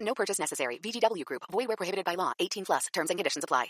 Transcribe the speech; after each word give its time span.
No 0.00 0.14
purchase 0.14 0.38
necessary. 0.38 0.78
VGW 0.78 1.24
Group. 1.24 1.42
Void 1.50 1.68
where 1.68 1.76
prohibited 1.76 2.04
by 2.04 2.14
law. 2.14 2.32
18 2.38 2.64
plus. 2.64 2.86
Terms 2.92 3.10
and 3.10 3.18
conditions 3.18 3.44
apply. 3.44 3.66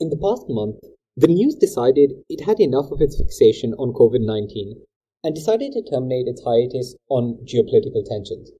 In 0.00 0.08
the 0.08 0.16
past 0.16 0.46
month, 0.48 0.76
the 1.16 1.28
news 1.28 1.54
decided 1.54 2.12
it 2.28 2.44
had 2.46 2.60
enough 2.60 2.90
of 2.90 3.00
its 3.00 3.18
fixation 3.18 3.74
on 3.74 3.92
COVID 3.92 4.24
19 4.24 4.80
and 5.22 5.34
decided 5.34 5.72
to 5.72 5.82
terminate 5.82 6.26
its 6.26 6.42
hiatus 6.42 6.96
on 7.10 7.38
geopolitical 7.44 8.02
tensions. 8.08 8.50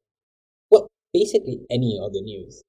Well, 0.71 0.89
basically 1.15 1.61
any 1.71 1.99
other 1.99 2.21
news. 2.21 2.63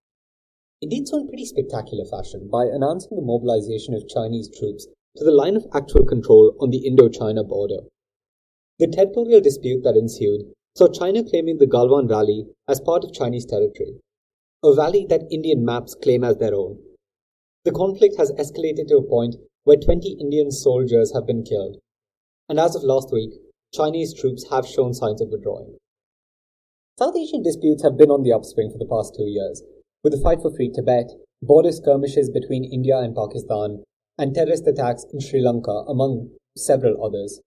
It 0.81 0.89
did 0.89 1.07
so 1.07 1.17
in 1.17 1.27
pretty 1.27 1.45
spectacular 1.45 2.05
fashion 2.05 2.49
by 2.51 2.65
announcing 2.65 3.17
the 3.17 3.21
mobilization 3.21 3.93
of 3.93 4.07
Chinese 4.07 4.49
troops 4.57 4.87
to 5.17 5.25
the 5.25 5.31
line 5.31 5.57
of 5.57 5.67
actual 5.73 6.05
control 6.05 6.55
on 6.59 6.69
the 6.69 6.87
Indo 6.87 7.09
China 7.09 7.43
border. 7.43 7.81
The 8.79 8.87
territorial 8.87 9.41
dispute 9.41 9.83
that 9.83 9.97
ensued 9.97 10.53
saw 10.75 10.87
China 10.87 11.23
claiming 11.23 11.57
the 11.57 11.67
Galwan 11.67 12.07
Valley 12.07 12.45
as 12.67 12.79
part 12.79 13.03
of 13.03 13.13
Chinese 13.13 13.45
territory, 13.45 13.99
a 14.63 14.73
valley 14.73 15.05
that 15.09 15.27
Indian 15.29 15.65
maps 15.65 15.95
claim 15.95 16.23
as 16.23 16.37
their 16.37 16.55
own. 16.55 16.79
The 17.65 17.71
conflict 17.71 18.15
has 18.17 18.31
escalated 18.31 18.87
to 18.87 18.97
a 18.97 19.07
point 19.07 19.35
where 19.63 19.77
20 19.77 20.17
Indian 20.19 20.49
soldiers 20.49 21.13
have 21.13 21.27
been 21.27 21.43
killed, 21.43 21.77
and 22.47 22.59
as 22.59 22.75
of 22.75 22.83
last 22.83 23.11
week, 23.11 23.31
Chinese 23.73 24.13
troops 24.13 24.45
have 24.49 24.65
shown 24.65 24.93
signs 24.93 25.21
of 25.21 25.29
withdrawing. 25.29 25.77
South 26.97 27.15
Asian 27.15 27.43
disputes 27.43 27.83
have 27.83 27.97
been 27.97 28.09
on 28.09 28.23
the 28.23 28.33
upswing 28.33 28.71
for 28.71 28.77
the 28.77 28.89
past 28.89 29.13
two 29.15 29.27
years, 29.27 29.63
with 30.03 30.13
the 30.13 30.21
fight 30.21 30.41
for 30.41 30.55
free 30.55 30.71
Tibet, 30.73 31.11
border 31.41 31.71
skirmishes 31.71 32.29
between 32.29 32.63
India 32.63 32.97
and 32.97 33.15
Pakistan, 33.15 33.83
and 34.17 34.33
terrorist 34.33 34.67
attacks 34.67 35.05
in 35.11 35.19
Sri 35.19 35.41
Lanka, 35.41 35.83
among 35.87 36.31
several 36.57 37.03
others. 37.03 37.41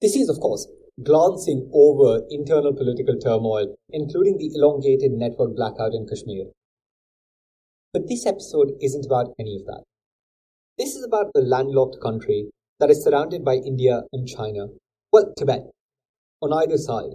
This 0.00 0.16
is, 0.16 0.28
of 0.28 0.38
course, 0.40 0.66
glancing 1.02 1.70
over 1.72 2.22
internal 2.28 2.74
political 2.74 3.16
turmoil, 3.18 3.76
including 3.90 4.36
the 4.36 4.50
elongated 4.54 5.12
network 5.12 5.54
blackout 5.54 5.94
in 5.94 6.06
Kashmir. 6.06 6.46
But 7.92 8.08
this 8.08 8.26
episode 8.26 8.72
isn't 8.80 9.06
about 9.06 9.34
any 9.38 9.56
of 9.56 9.66
that. 9.66 9.84
This 10.76 10.96
is 10.96 11.04
about 11.04 11.30
a 11.36 11.40
landlocked 11.40 12.00
country 12.02 12.50
that 12.80 12.90
is 12.90 13.02
surrounded 13.02 13.44
by 13.44 13.54
India 13.56 14.02
and 14.12 14.26
China, 14.26 14.68
well, 15.12 15.32
Tibet, 15.36 15.70
on 16.42 16.52
either 16.52 16.76
side, 16.78 17.14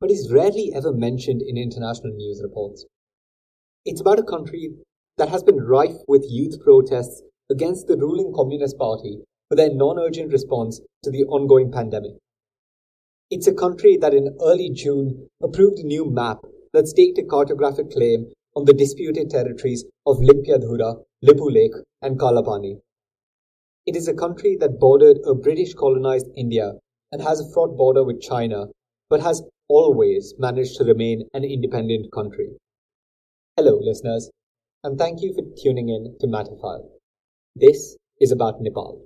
but 0.00 0.10
is 0.10 0.32
rarely 0.32 0.72
ever 0.74 0.92
mentioned 0.92 1.42
in 1.42 1.56
international 1.56 2.12
news 2.14 2.40
reports. 2.42 2.86
It's 3.84 4.00
about 4.00 4.18
a 4.18 4.24
country 4.24 4.70
that 5.18 5.28
has 5.28 5.42
been 5.42 5.60
rife 5.60 6.00
with 6.08 6.24
youth 6.28 6.60
protests 6.62 7.22
against 7.50 7.86
the 7.86 7.96
ruling 7.96 8.32
Communist 8.34 8.78
Party 8.78 9.18
for 9.48 9.56
their 9.56 9.72
non 9.72 9.98
urgent 9.98 10.32
response 10.32 10.80
to 11.02 11.10
the 11.10 11.24
ongoing 11.24 11.70
pandemic. 11.70 12.14
It's 13.34 13.46
a 13.46 13.54
country 13.54 13.96
that 13.96 14.12
in 14.12 14.36
early 14.42 14.68
June 14.68 15.26
approved 15.42 15.78
a 15.78 15.86
new 15.86 16.04
map 16.04 16.44
that 16.74 16.86
staked 16.86 17.16
a 17.16 17.22
cartographic 17.22 17.90
claim 17.90 18.26
on 18.54 18.66
the 18.66 18.74
disputed 18.74 19.30
territories 19.30 19.86
of 20.06 20.18
Limpiadhura, 20.18 21.02
Lipulekh, 21.24 21.82
and 22.02 22.20
Kalapani. 22.20 22.82
It 23.86 23.96
is 23.96 24.06
a 24.06 24.12
country 24.12 24.58
that 24.60 24.78
bordered 24.78 25.16
a 25.24 25.34
British 25.34 25.72
colonized 25.72 26.26
India 26.36 26.74
and 27.10 27.22
has 27.22 27.40
a 27.40 27.50
fraught 27.54 27.74
border 27.74 28.04
with 28.04 28.20
China, 28.20 28.66
but 29.08 29.22
has 29.22 29.42
always 29.66 30.34
managed 30.38 30.76
to 30.76 30.84
remain 30.84 31.26
an 31.32 31.42
independent 31.42 32.12
country. 32.12 32.50
Hello, 33.56 33.78
listeners, 33.80 34.30
and 34.84 34.98
thank 34.98 35.22
you 35.22 35.32
for 35.32 35.42
tuning 35.62 35.88
in 35.88 36.18
to 36.20 36.26
Matterfile. 36.26 36.86
This 37.56 37.96
is 38.20 38.30
about 38.30 38.60
Nepal. 38.60 39.00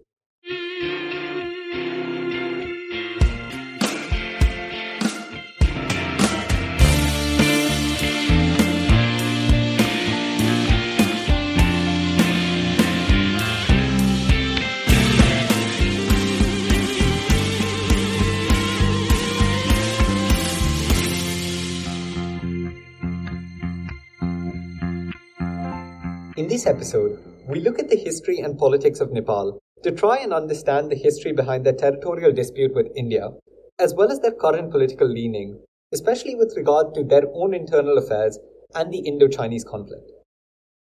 In 26.36 26.48
this 26.48 26.66
episode, 26.66 27.18
we 27.48 27.60
look 27.60 27.78
at 27.78 27.88
the 27.88 27.96
history 27.96 28.40
and 28.40 28.58
politics 28.58 29.00
of 29.00 29.10
Nepal 29.10 29.58
to 29.82 29.90
try 29.90 30.18
and 30.18 30.34
understand 30.34 30.90
the 30.90 30.94
history 30.94 31.32
behind 31.32 31.64
their 31.64 31.72
territorial 31.72 32.30
dispute 32.30 32.74
with 32.74 32.92
India, 32.94 33.30
as 33.78 33.94
well 33.94 34.12
as 34.12 34.20
their 34.20 34.34
current 34.34 34.70
political 34.70 35.08
leaning, 35.08 35.58
especially 35.94 36.34
with 36.34 36.52
regard 36.54 36.92
to 36.92 37.04
their 37.04 37.22
own 37.32 37.54
internal 37.54 37.96
affairs 37.96 38.38
and 38.74 38.92
the 38.92 38.98
Indo 38.98 39.28
Chinese 39.28 39.64
conflict. 39.64 40.12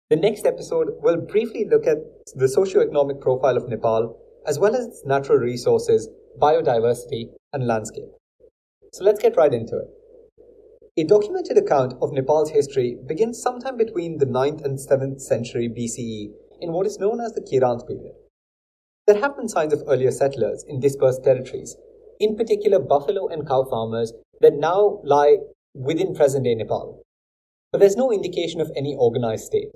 The 0.08 0.16
next 0.16 0.46
episode 0.46 0.88
will 1.02 1.18
briefly 1.18 1.66
look 1.70 1.86
at 1.86 1.98
the 2.34 2.48
socio-economic 2.48 3.20
profile 3.20 3.58
of 3.58 3.69
Nepal, 3.69 4.19
as 4.46 4.58
well 4.58 4.74
as 4.74 4.86
its 4.86 5.04
natural 5.04 5.36
resources, 5.36 6.08
biodiversity, 6.40 7.26
and 7.52 7.66
landscape. 7.66 8.08
So 8.94 9.04
let's 9.04 9.20
get 9.20 9.36
right 9.36 9.52
into 9.52 9.76
it. 9.76 10.01
A 10.94 11.04
documented 11.04 11.56
account 11.56 11.94
of 12.03 12.12
Nepal's 12.12 12.50
history 12.50 12.98
begins 13.06 13.41
sometime 13.41 13.78
between 13.78 14.19
the 14.19 14.26
9th 14.26 14.62
and 14.62 14.78
7th 14.78 15.22
century 15.22 15.66
BCE 15.66 16.34
in 16.60 16.72
what 16.72 16.86
is 16.86 16.98
known 16.98 17.19
as 17.19 17.32
the 17.32 17.41
Kirant 17.41 17.88
period. 17.88 18.12
There 19.06 19.19
have 19.19 19.34
been 19.34 19.48
signs 19.48 19.72
of 19.72 19.84
earlier 19.88 20.10
settlers 20.10 20.66
in 20.69 20.81
dispersed 20.81 21.25
territories, 21.25 21.78
in 22.20 22.36
particular 22.36 22.78
buffalo 22.78 23.26
and 23.26 23.48
cow 23.48 23.64
farmers 23.64 24.12
that 24.42 24.52
now 24.52 25.00
lie 25.02 25.38
within 25.72 26.14
present 26.14 26.44
day 26.44 26.54
Nepal. 26.54 27.00
But 27.72 27.78
there's 27.78 27.97
no 27.97 28.12
indication 28.12 28.60
of 28.60 28.70
any 28.76 28.94
organized 28.94 29.47
state. 29.47 29.70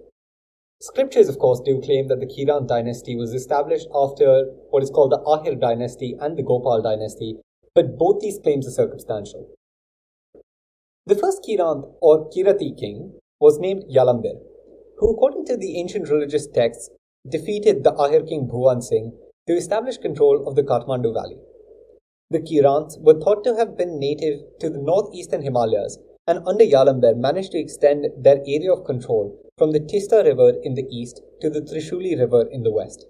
Scriptures, 0.82 1.30
of 1.30 1.38
course, 1.38 1.62
do 1.64 1.80
claim 1.80 2.08
that 2.08 2.20
the 2.20 2.26
Kirant 2.26 2.68
dynasty 2.68 3.16
was 3.16 3.32
established 3.32 3.88
after 3.94 4.52
what 4.68 4.82
is 4.82 4.90
called 4.90 5.12
the 5.12 5.24
Ahir 5.24 5.58
dynasty 5.58 6.14
and 6.20 6.36
the 6.36 6.42
Gopal 6.42 6.82
dynasty, 6.82 7.36
but 7.74 7.96
both 7.96 8.20
these 8.20 8.38
claims 8.38 8.68
are 8.68 8.70
circumstantial. 8.70 9.48
The 11.08 11.14
first 11.14 11.44
Kirant 11.46 11.84
or 12.00 12.28
Kirati 12.30 12.76
king 12.76 13.12
was 13.40 13.60
named 13.60 13.84
Yalambir, 13.84 14.40
who, 14.98 15.12
according 15.12 15.44
to 15.44 15.56
the 15.56 15.78
ancient 15.78 16.08
religious 16.08 16.48
texts, 16.48 16.90
defeated 17.28 17.84
the 17.84 17.92
Ahir 17.92 18.26
king 18.26 18.48
Bhuvan 18.48 18.82
Singh 18.82 19.12
to 19.46 19.56
establish 19.56 19.98
control 19.98 20.48
of 20.48 20.56
the 20.56 20.64
Kathmandu 20.64 21.14
valley. 21.14 21.36
The 22.30 22.40
Kirants 22.40 22.98
were 22.98 23.20
thought 23.20 23.44
to 23.44 23.54
have 23.54 23.76
been 23.76 24.00
native 24.00 24.40
to 24.58 24.68
the 24.68 24.82
northeastern 24.82 25.42
Himalayas 25.42 26.00
and 26.26 26.44
under 26.44 26.64
Yalambir 26.64 27.16
managed 27.16 27.52
to 27.52 27.60
extend 27.60 28.06
their 28.18 28.38
area 28.38 28.72
of 28.72 28.84
control 28.84 29.38
from 29.56 29.70
the 29.70 29.78
Tista 29.78 30.24
river 30.24 30.54
in 30.64 30.74
the 30.74 30.88
east 30.90 31.22
to 31.40 31.48
the 31.48 31.60
Trishuli 31.60 32.18
river 32.18 32.48
in 32.50 32.64
the 32.64 32.72
west. 32.72 33.06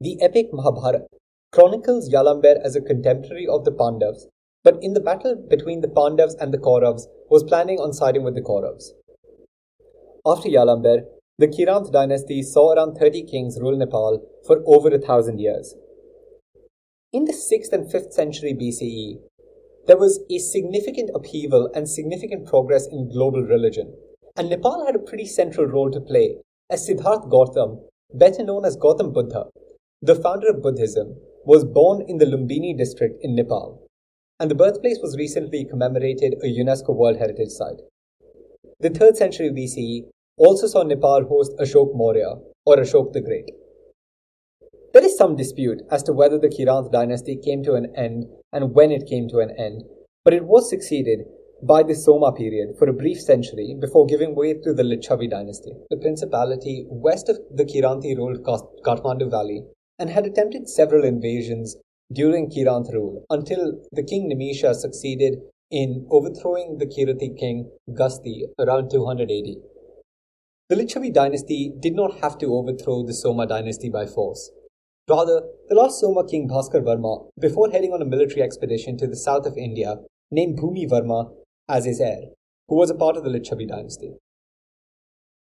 The 0.00 0.20
epic 0.20 0.52
Mahabharata 0.52 1.06
chronicles 1.52 2.12
Yalambir 2.12 2.60
as 2.64 2.74
a 2.74 2.80
contemporary 2.80 3.46
of 3.46 3.64
the 3.64 3.70
Pandavas 3.70 4.26
but 4.64 4.78
in 4.80 4.94
the 4.94 5.00
battle 5.00 5.36
between 5.48 5.82
the 5.82 5.88
Pandavas 5.88 6.34
and 6.40 6.52
the 6.52 6.58
Kauravas, 6.58 7.06
was 7.28 7.44
planning 7.44 7.78
on 7.78 7.92
siding 7.92 8.24
with 8.24 8.34
the 8.34 8.40
Kauravas. 8.40 8.92
After 10.26 10.48
Yalambir, 10.48 11.04
the 11.38 11.48
Kirant 11.48 11.92
dynasty 11.92 12.42
saw 12.42 12.72
around 12.72 12.94
30 12.96 13.24
kings 13.24 13.58
rule 13.60 13.76
Nepal 13.76 14.26
for 14.46 14.62
over 14.66 14.88
a 14.88 14.98
thousand 14.98 15.38
years. 15.38 15.74
In 17.12 17.26
the 17.26 17.32
6th 17.32 17.72
and 17.72 17.92
5th 17.92 18.12
century 18.12 18.54
BCE, 18.54 19.20
there 19.86 19.98
was 19.98 20.20
a 20.30 20.38
significant 20.38 21.10
upheaval 21.14 21.70
and 21.74 21.88
significant 21.88 22.46
progress 22.46 22.86
in 22.90 23.12
global 23.12 23.42
religion, 23.42 23.94
and 24.34 24.48
Nepal 24.48 24.86
had 24.86 24.96
a 24.96 25.06
pretty 25.10 25.26
central 25.26 25.66
role 25.66 25.90
to 25.90 26.00
play 26.00 26.36
as 26.70 26.88
Siddharth 26.88 27.30
Gautam, 27.30 27.82
better 28.14 28.42
known 28.42 28.64
as 28.64 28.78
Gautam 28.78 29.12
Buddha, 29.12 29.44
the 30.00 30.14
founder 30.14 30.48
of 30.48 30.62
Buddhism, 30.62 31.16
was 31.44 31.64
born 31.64 32.02
in 32.08 32.16
the 32.16 32.24
Lumbini 32.24 32.76
district 32.76 33.18
in 33.22 33.34
Nepal 33.34 33.83
and 34.40 34.50
the 34.50 34.54
birthplace 34.54 34.98
was 35.00 35.16
recently 35.16 35.64
commemorated 35.64 36.34
a 36.42 36.46
UNESCO 36.46 36.94
World 36.94 37.18
Heritage 37.18 37.50
Site. 37.50 37.80
The 38.80 38.90
3rd 38.90 39.16
century 39.16 39.50
BCE 39.50 40.10
also 40.36 40.66
saw 40.66 40.82
Nepal 40.82 41.24
host 41.28 41.52
Ashok 41.60 41.94
Maurya, 41.94 42.34
or 42.66 42.76
Ashok 42.76 43.12
the 43.12 43.20
Great. 43.20 43.50
There 44.92 45.04
is 45.04 45.16
some 45.16 45.36
dispute 45.36 45.82
as 45.90 46.02
to 46.04 46.12
whether 46.12 46.38
the 46.38 46.48
Kirant 46.48 46.92
dynasty 46.92 47.36
came 47.36 47.62
to 47.64 47.74
an 47.74 47.92
end 47.96 48.26
and 48.52 48.74
when 48.74 48.90
it 48.90 49.08
came 49.08 49.28
to 49.28 49.38
an 49.38 49.50
end, 49.58 49.84
but 50.24 50.34
it 50.34 50.44
was 50.44 50.68
succeeded 50.68 51.20
by 51.62 51.82
the 51.82 51.94
Soma 51.94 52.32
period 52.32 52.76
for 52.78 52.88
a 52.88 52.92
brief 52.92 53.20
century 53.20 53.76
before 53.80 54.06
giving 54.06 54.34
way 54.34 54.54
to 54.54 54.72
the 54.74 54.82
Licchavi 54.82 55.30
dynasty, 55.30 55.72
the 55.90 55.96
principality 55.96 56.86
west 56.88 57.28
of 57.28 57.38
the 57.50 57.64
Kiranti 57.64 58.16
ruled 58.16 58.42
Kathmandu 58.84 59.30
Valley 59.30 59.62
and 59.98 60.10
had 60.10 60.26
attempted 60.26 60.68
several 60.68 61.04
invasions 61.04 61.76
during 62.14 62.50
Kirant 62.50 62.92
rule 62.92 63.24
until 63.30 63.80
the 63.92 64.02
king 64.02 64.30
Nimisha 64.30 64.74
succeeded 64.74 65.34
in 65.70 66.06
overthrowing 66.10 66.78
the 66.78 66.86
Kirati 66.86 67.36
king 67.38 67.70
Gasti 67.90 68.42
around 68.58 68.90
200 68.90 69.30
AD. 69.30 69.56
The 70.70 70.76
Licchavi 70.76 71.12
dynasty 71.12 71.72
did 71.80 71.94
not 71.94 72.20
have 72.20 72.38
to 72.38 72.54
overthrow 72.54 73.02
the 73.04 73.12
Soma 73.14 73.46
dynasty 73.46 73.90
by 73.90 74.06
force. 74.06 74.50
Rather, 75.08 75.42
the 75.68 75.74
last 75.74 76.00
Soma 76.00 76.26
king 76.26 76.48
Bhaskar 76.48 76.82
Varma, 76.82 77.26
before 77.38 77.70
heading 77.70 77.92
on 77.92 78.00
a 78.00 78.06
military 78.06 78.42
expedition 78.42 78.96
to 78.96 79.06
the 79.06 79.16
south 79.16 79.44
of 79.44 79.58
India, 79.58 79.96
named 80.30 80.58
Bhumi 80.58 80.88
Varma 80.88 81.32
as 81.68 81.84
his 81.84 82.00
heir, 82.00 82.22
who 82.68 82.76
was 82.76 82.90
a 82.90 82.94
part 82.94 83.16
of 83.16 83.24
the 83.24 83.30
Licchavi 83.30 83.68
dynasty. 83.68 84.12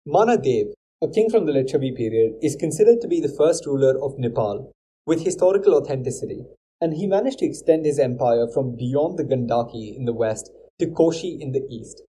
Manadev, 0.08 0.74
a 1.02 1.08
king 1.08 1.30
from 1.30 1.46
the 1.46 1.52
Licchavi 1.52 1.96
period, 1.96 2.34
is 2.42 2.56
considered 2.56 3.02
to 3.02 3.08
be 3.08 3.20
the 3.20 3.34
first 3.38 3.66
ruler 3.66 3.96
of 4.04 4.20
Nepal 4.20 4.72
with 5.08 5.24
historical 5.24 5.74
authenticity, 5.74 6.44
and 6.81 6.94
he 6.94 7.07
managed 7.07 7.39
to 7.39 7.45
extend 7.45 7.85
his 7.85 8.00
empire 8.00 8.47
from 8.47 8.75
beyond 8.75 9.18
the 9.18 9.24
Gandaki 9.24 9.95
in 9.95 10.06
the 10.06 10.13
west 10.13 10.51
to 10.79 10.88
Koshi 10.88 11.39
in 11.39 11.51
the 11.51 11.65
east. 11.69 12.03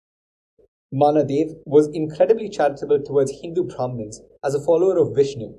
Manadev 0.92 1.56
was 1.66 1.88
incredibly 1.88 2.48
charitable 2.48 3.02
towards 3.02 3.40
Hindu 3.42 3.64
Brahmins 3.64 4.22
as 4.44 4.54
a 4.54 4.64
follower 4.64 4.98
of 4.98 5.14
Vishnu, 5.14 5.54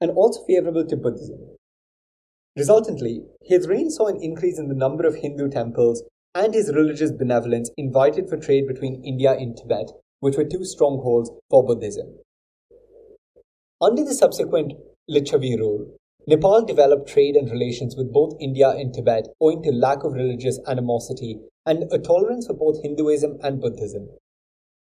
and 0.00 0.10
also 0.10 0.44
favorable 0.46 0.84
to 0.86 0.96
Buddhism. 0.96 1.38
Resultantly, 2.56 3.24
his 3.42 3.68
reign 3.68 3.90
saw 3.90 4.06
an 4.06 4.22
increase 4.22 4.58
in 4.58 4.68
the 4.68 4.74
number 4.74 5.06
of 5.06 5.16
Hindu 5.16 5.48
temples 5.48 6.02
and 6.34 6.54
his 6.54 6.72
religious 6.74 7.12
benevolence 7.12 7.70
invited 7.76 8.28
for 8.28 8.36
trade 8.36 8.66
between 8.66 9.02
India 9.04 9.32
and 9.32 9.56
Tibet, 9.56 9.90
which 10.20 10.36
were 10.36 10.44
two 10.44 10.64
strongholds 10.64 11.30
for 11.48 11.64
Buddhism. 11.64 12.18
Under 13.80 14.04
the 14.04 14.14
subsequent 14.14 14.72
Licchavi 15.08 15.56
rule, 15.58 15.97
Nepal 16.26 16.64
developed 16.64 17.08
trade 17.08 17.36
and 17.36 17.50
relations 17.50 17.96
with 17.96 18.12
both 18.12 18.36
India 18.40 18.68
and 18.70 18.92
Tibet 18.92 19.28
owing 19.40 19.62
to 19.62 19.70
lack 19.70 20.04
of 20.04 20.12
religious 20.12 20.60
animosity 20.66 21.38
and 21.64 21.84
a 21.92 21.98
tolerance 21.98 22.46
for 22.46 22.54
both 22.54 22.82
Hinduism 22.82 23.38
and 23.42 23.60
Buddhism. 23.60 24.08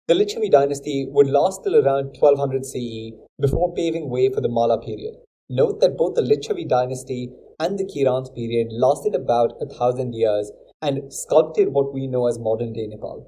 The 0.07 0.15
Licchavi 0.15 0.51
dynasty 0.51 1.09
would 1.11 1.29
last 1.29 1.65
till 1.65 1.75
around 1.75 2.17
1200 2.21 2.67
CE 2.67 3.17
before 3.41 3.73
paving 3.75 4.11
way 4.11 4.29
for 4.29 4.41
the 4.41 4.49
Malla 4.49 4.81
period. 4.81 5.15
Note 5.49 5.81
that 5.81 5.97
both 5.97 6.15
the 6.15 6.23
Licchavi 6.23 6.69
dynasty 6.69 7.31
and 7.59 7.79
the 7.79 7.85
Kirans 7.85 8.31
period 8.31 8.69
lasted 8.71 9.15
about 9.15 9.55
a 9.61 9.67
thousand 9.67 10.15
years 10.15 10.53
and 10.83 11.13
sculpted 11.13 11.73
what 11.73 11.95
we 11.95 12.07
know 12.07 12.29
as 12.29 12.39
modern 12.39 12.73
day 12.75 12.87
Nepal. 12.87 13.27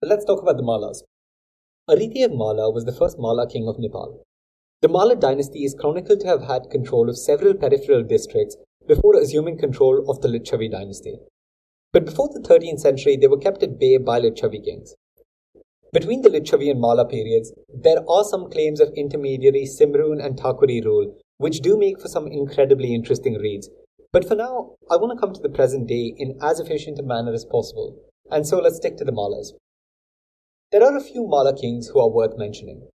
But 0.00 0.10
let's 0.10 0.24
talk 0.24 0.42
about 0.42 0.56
the 0.56 0.64
Mallas. 0.64 1.04
Aditya 1.88 2.30
Malla 2.30 2.70
was 2.70 2.84
the 2.84 2.92
first 2.92 3.16
Malla 3.18 3.48
king 3.48 3.68
of 3.68 3.78
Nepal. 3.78 4.25
The 4.82 4.88
Malla 4.88 5.16
dynasty 5.16 5.64
is 5.64 5.74
chronicled 5.74 6.20
to 6.20 6.26
have 6.26 6.42
had 6.42 6.70
control 6.70 7.08
of 7.08 7.18
several 7.18 7.54
peripheral 7.54 8.02
districts 8.02 8.58
before 8.86 9.16
assuming 9.16 9.58
control 9.58 10.04
of 10.08 10.20
the 10.20 10.28
Licchavi 10.28 10.70
dynasty. 10.70 11.18
But 11.92 12.04
before 12.04 12.28
the 12.28 12.46
13th 12.46 12.80
century, 12.80 13.16
they 13.16 13.26
were 13.26 13.38
kept 13.38 13.62
at 13.62 13.78
bay 13.78 13.96
by 13.96 14.20
Licchavi 14.20 14.62
kings. 14.62 14.94
Between 15.94 16.20
the 16.20 16.28
Licchavi 16.28 16.70
and 16.70 16.78
Malla 16.78 17.08
periods, 17.08 17.54
there 17.72 18.04
are 18.06 18.22
some 18.22 18.50
claims 18.50 18.80
of 18.80 18.92
intermediary 18.94 19.64
Simrun 19.64 20.22
and 20.22 20.38
Thakuri 20.38 20.84
rule, 20.84 21.16
which 21.38 21.60
do 21.60 21.78
make 21.78 21.98
for 21.98 22.08
some 22.08 22.26
incredibly 22.26 22.94
interesting 22.94 23.38
reads, 23.38 23.70
but 24.12 24.28
for 24.28 24.34
now, 24.34 24.76
I 24.90 24.96
want 24.96 25.18
to 25.18 25.20
come 25.20 25.32
to 25.32 25.40
the 25.40 25.48
present 25.48 25.88
day 25.88 26.14
in 26.18 26.38
as 26.42 26.60
efficient 26.60 26.98
a 26.98 27.02
manner 27.02 27.32
as 27.32 27.46
possible, 27.46 27.96
and 28.30 28.46
so 28.46 28.58
let's 28.58 28.76
stick 28.76 28.98
to 28.98 29.04
the 29.04 29.12
Mallas. 29.12 29.54
There 30.70 30.82
are 30.82 30.96
a 30.96 31.02
few 31.02 31.26
Malla 31.26 31.56
kings 31.58 31.88
who 31.88 32.00
are 32.00 32.10
worth 32.10 32.36
mentioning, 32.36 32.88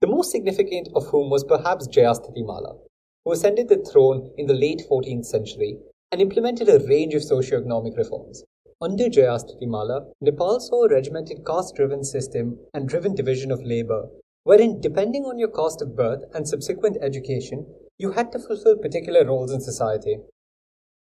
the 0.00 0.06
most 0.06 0.30
significant 0.30 0.88
of 0.94 1.06
whom 1.06 1.30
was 1.30 1.44
perhaps 1.44 1.88
Jayasthiti 1.88 2.44
Malla, 2.44 2.76
who 3.24 3.32
ascended 3.32 3.68
the 3.68 3.78
throne 3.78 4.30
in 4.36 4.46
the 4.46 4.54
late 4.54 4.82
14th 4.90 5.24
century 5.24 5.78
and 6.12 6.20
implemented 6.20 6.68
a 6.68 6.86
range 6.86 7.14
of 7.14 7.24
socio-economic 7.24 7.96
reforms. 7.96 8.44
Under 8.80 9.04
Jayasthiti 9.04 9.66
Malla, 9.66 10.06
Nepal 10.20 10.60
saw 10.60 10.84
a 10.84 10.90
regimented 10.90 11.46
caste-driven 11.46 12.04
system 12.04 12.58
and 12.74 12.86
driven 12.86 13.14
division 13.14 13.50
of 13.50 13.64
labor, 13.64 14.08
wherein 14.44 14.82
depending 14.82 15.24
on 15.24 15.38
your 15.38 15.50
caste 15.50 15.80
of 15.80 15.96
birth 15.96 16.24
and 16.34 16.46
subsequent 16.46 16.98
education, 17.00 17.66
you 17.96 18.12
had 18.12 18.30
to 18.32 18.38
fulfill 18.38 18.76
particular 18.76 19.24
roles 19.24 19.50
in 19.50 19.62
society. 19.62 20.18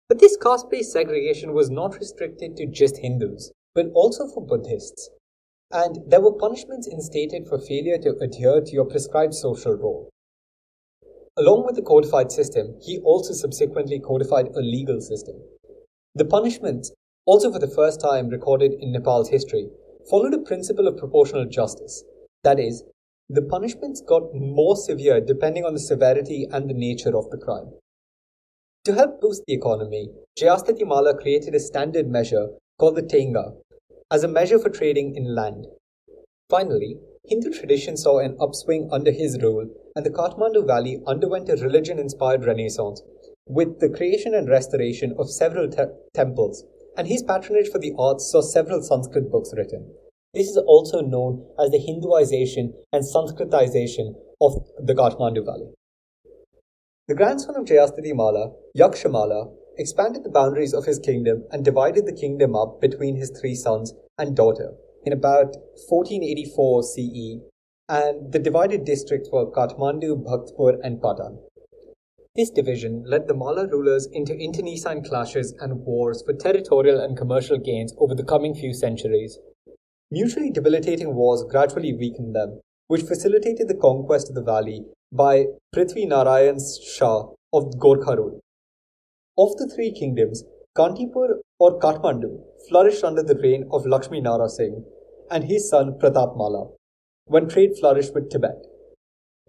But 0.09 0.19
this 0.19 0.37
caste 0.37 0.69
based 0.69 0.93
segregation 0.93 1.53
was 1.53 1.71
not 1.71 1.97
restricted 1.97 2.57
to 2.57 2.67
just 2.67 2.97
Hindus, 2.97 3.53
but 3.73 3.87
also 3.95 4.27
for 4.27 4.45
Buddhists. 4.45 5.11
And 5.73 5.99
there 6.07 6.21
were 6.21 6.33
punishments 6.33 6.89
instated 6.89 7.47
for 7.47 7.59
failure 7.59 7.99
to 7.99 8.17
adhere 8.21 8.61
to 8.61 8.73
your 8.73 8.87
prescribed 8.87 9.35
social 9.35 9.75
role. 9.75 10.11
Along 11.39 11.65
with 11.65 11.77
the 11.77 11.83
codified 11.83 12.33
system, 12.33 12.77
he 12.83 12.99
also 12.99 13.33
subsequently 13.33 14.01
codified 14.01 14.49
a 14.49 14.61
legal 14.61 15.01
system. 15.01 15.37
The 16.17 16.25
punishments, 16.25 16.93
also 17.25 17.53
for 17.53 17.61
the 17.61 17.71
first 17.71 18.01
time 18.01 18.29
recorded 18.29 18.73
in 18.81 18.91
Nepal's 18.91 19.29
history, 19.29 19.69
followed 20.11 20.35
a 20.35 20.39
principle 20.39 20.89
of 20.89 20.97
proportional 20.97 21.47
justice. 21.47 22.03
That 22.43 22.59
is, 22.59 22.83
the 23.29 23.43
punishments 23.43 24.01
got 24.01 24.35
more 24.35 24.75
severe 24.75 25.21
depending 25.21 25.65
on 25.65 25.75
the 25.75 25.81
severity 25.81 26.49
and 26.51 26.69
the 26.69 26.75
nature 26.75 27.17
of 27.17 27.31
the 27.31 27.39
crime. 27.39 27.71
To 28.87 28.95
help 28.95 29.21
boost 29.21 29.45
the 29.47 29.55
economy, 29.55 30.09
Jayasthiti 30.37 30.85
Malla 30.85 31.17
created 31.17 31.55
a 31.55 31.61
standard 31.61 32.09
measure 32.09 32.49
called 32.77 32.97
the 32.97 33.03
Tenga 33.03 33.53
as 34.11 34.25
a 34.25 34.29
measure 34.29 34.59
for 34.59 34.71
trading 34.71 35.15
in 35.17 35.35
land. 35.35 35.67
Finally, 36.49 36.99
Hindu 37.27 37.53
tradition 37.53 37.97
saw 37.97 38.19
an 38.19 38.37
upswing 38.41 38.89
under 38.91 39.13
his 39.13 39.41
rule, 39.41 39.69
and 39.95 40.05
the 40.05 40.11
Kathmandu 40.11 40.67
Valley 40.67 41.01
underwent 41.07 41.49
a 41.49 41.57
religion 41.57 41.99
inspired 41.99 42.45
renaissance 42.45 43.03
with 43.47 43.79
the 43.81 43.89
creation 43.89 44.35
and 44.35 44.49
restoration 44.49 45.15
of 45.19 45.31
several 45.31 45.69
te- 45.69 45.85
temples, 46.15 46.65
and 46.97 47.07
his 47.07 47.23
patronage 47.23 47.69
for 47.69 47.79
the 47.79 47.93
arts 47.99 48.31
saw 48.31 48.41
several 48.41 48.83
Sanskrit 48.83 49.31
books 49.31 49.53
written. 49.57 49.95
This 50.35 50.49
is 50.49 50.57
also 50.57 51.01
known 51.01 51.47
as 51.59 51.71
the 51.71 51.79
Hinduization 51.79 52.75
and 52.93 53.05
Sanskritization 53.05 54.15
of 54.41 54.55
the 54.79 54.95
Kathmandu 54.95 55.45
Valley. 55.45 55.71
The 57.09 57.17
grandson 57.17 57.57
of 57.57 57.65
Jayasthiti 57.65 58.15
Malla, 58.15 58.53
Yaksha 58.77 59.11
Malla, 59.11 59.53
expanded 59.81 60.23
the 60.23 60.31
boundaries 60.31 60.75
of 60.75 60.85
his 60.85 60.99
kingdom 60.99 61.45
and 61.51 61.65
divided 61.65 62.07
the 62.07 62.13
kingdom 62.13 62.55
up 62.55 62.81
between 62.81 63.17
his 63.17 63.31
three 63.31 63.55
sons 63.55 63.95
and 64.19 64.37
daughter 64.37 64.75
in 65.05 65.13
about 65.13 65.57
1484 65.89 66.83
CE, 66.83 67.41
and 67.89 68.33
the 68.33 68.39
divided 68.39 68.85
districts 68.85 69.31
were 69.33 69.51
Kathmandu, 69.51 70.23
Bhaktapur, 70.23 70.79
and 70.83 71.01
Patan. 71.01 71.39
This 72.37 72.51
division 72.51 73.05
led 73.07 73.27
the 73.27 73.35
Malla 73.35 73.67
rulers 73.67 74.07
into 74.13 74.37
internecine 74.37 75.03
clashes 75.03 75.55
and 75.59 75.85
wars 75.85 76.23
for 76.25 76.35
territorial 76.35 77.01
and 77.01 77.17
commercial 77.17 77.59
gains 77.59 77.95
over 77.99 78.15
the 78.15 78.25
coming 78.25 78.55
few 78.55 78.73
centuries. 78.73 79.39
Mutually 80.11 80.51
debilitating 80.51 81.15
wars 81.15 81.45
gradually 81.49 81.95
weakened 81.95 82.37
them, 82.37 82.61
which 82.89 83.03
facilitated 83.03 83.67
the 83.69 83.75
conquest 83.75 84.29
of 84.29 84.35
the 84.35 84.43
valley 84.43 84.85
by 85.11 85.47
Prithvi 85.75 86.07
Narayan 86.07 86.59
Shah 86.59 87.31
of 87.53 87.65
Gorkha 87.79 88.17
rule. 88.17 88.41
Of 89.43 89.57
the 89.57 89.67
three 89.75 89.91
kingdoms, 89.91 90.45
Kantipur 90.77 91.39
or 91.59 91.79
Kathmandu 91.81 92.43
flourished 92.69 93.03
under 93.03 93.23
the 93.23 93.37
reign 93.37 93.67
of 93.73 93.87
Lakshmi 93.87 94.21
Nara 94.21 94.51
Singh 94.51 94.85
and 95.31 95.45
his 95.45 95.71
son 95.71 95.95
Pratap 95.99 96.37
Malla, 96.37 96.69
when 97.25 97.49
trade 97.49 97.71
flourished 97.81 98.13
with 98.15 98.29
Tibet. 98.29 98.67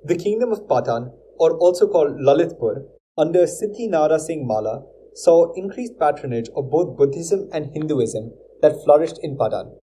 The 0.06 0.16
kingdom 0.16 0.54
of 0.54 0.66
Patan, 0.70 1.12
or 1.38 1.58
also 1.58 1.90
called 1.90 2.22
Lalitpur, 2.22 2.86
under 3.18 3.44
Siddhi 3.44 3.90
Nara 3.90 4.18
Singh 4.18 4.48
Malla, 4.48 4.86
saw 5.14 5.52
increased 5.56 6.00
patronage 6.00 6.48
of 6.56 6.72
both 6.72 6.96
Buddhism 6.96 7.50
and 7.52 7.74
Hinduism 7.74 8.32
that 8.62 8.82
flourished 8.86 9.20
in 9.22 9.38
Patan. 9.38 9.78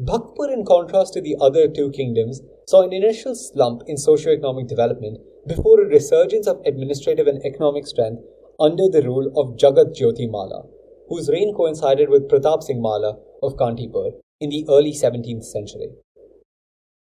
Bhaktapur, 0.00 0.52
in 0.52 0.64
contrast 0.64 1.12
to 1.12 1.20
the 1.20 1.36
other 1.40 1.68
two 1.68 1.92
kingdoms, 1.92 2.40
saw 2.66 2.82
an 2.82 2.92
initial 2.92 3.36
slump 3.36 3.82
in 3.86 3.96
socio-economic 3.96 4.66
development 4.66 5.18
before 5.46 5.80
a 5.80 5.86
resurgence 5.86 6.48
of 6.48 6.60
administrative 6.66 7.28
and 7.28 7.40
economic 7.44 7.86
strength 7.86 8.22
under 8.58 8.88
the 8.88 9.02
rule 9.02 9.32
of 9.36 9.56
Jagat 9.56 9.96
Jyoti 9.98 10.30
Malla, 10.30 10.64
whose 11.08 11.28
reign 11.30 11.54
coincided 11.54 12.08
with 12.08 12.28
Pratap 12.28 12.62
Singh 12.62 12.82
Malla 12.82 13.18
of 13.42 13.56
Kantipur 13.56 14.12
in 14.40 14.50
the 14.50 14.66
early 14.68 14.92
17th 14.92 15.44
century. 15.44 15.90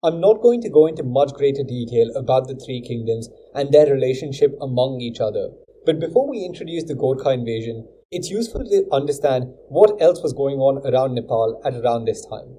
I'm 0.04 0.22
not 0.22 0.42
going 0.42 0.62
to 0.62 0.70
go 0.70 0.86
into 0.86 1.04
much 1.04 1.34
greater 1.34 1.64
detail 1.64 2.12
about 2.16 2.48
the 2.48 2.56
three 2.56 2.82
kingdoms 2.82 3.30
and 3.56 3.72
their 3.72 3.92
relationship 3.92 4.56
among 4.62 5.02
each 5.02 5.20
other, 5.20 5.50
but 5.86 6.00
before 6.00 6.30
we 6.30 6.46
introduce 6.46 6.84
the 6.84 6.94
Gorkha 6.94 7.34
invasion, 7.34 7.88
it's 8.12 8.30
useful 8.30 8.64
to 8.64 8.86
understand 8.92 9.46
what 9.70 10.02
else 10.02 10.22
was 10.22 10.34
going 10.34 10.60
on 10.60 10.86
around 10.86 11.16
Nepal 11.16 11.62
at 11.66 11.74
around 11.74 12.06
this 12.06 12.26
time. 12.26 12.58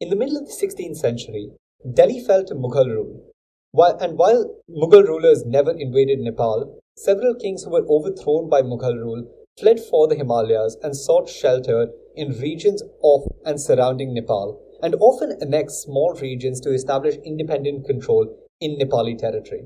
In 0.00 0.10
the 0.10 0.16
middle 0.16 0.36
of 0.36 0.46
the 0.46 0.52
16th 0.52 0.96
century, 0.96 1.50
Delhi 1.94 2.20
fell 2.20 2.44
to 2.44 2.54
Mughal 2.54 2.86
rule. 2.86 3.32
While, 3.72 3.96
and 3.98 4.18
while 4.18 4.60
Mughal 4.70 5.06
rulers 5.06 5.44
never 5.46 5.70
invaded 5.70 6.18
Nepal, 6.20 6.81
several 6.96 7.34
kings 7.34 7.64
who 7.64 7.70
were 7.70 7.86
overthrown 7.88 8.48
by 8.48 8.62
Mughal 8.62 8.96
rule 8.96 9.26
fled 9.58 9.80
for 9.80 10.08
the 10.08 10.14
Himalayas 10.14 10.76
and 10.82 10.96
sought 10.96 11.28
shelter 11.28 11.88
in 12.16 12.38
regions 12.38 12.82
of 13.02 13.22
and 13.44 13.60
surrounding 13.60 14.14
Nepal, 14.14 14.60
and 14.82 14.94
often 14.96 15.36
annexed 15.40 15.82
small 15.82 16.14
regions 16.20 16.60
to 16.60 16.72
establish 16.72 17.16
independent 17.24 17.86
control 17.86 18.36
in 18.60 18.78
Nepali 18.78 19.16
territory. 19.16 19.64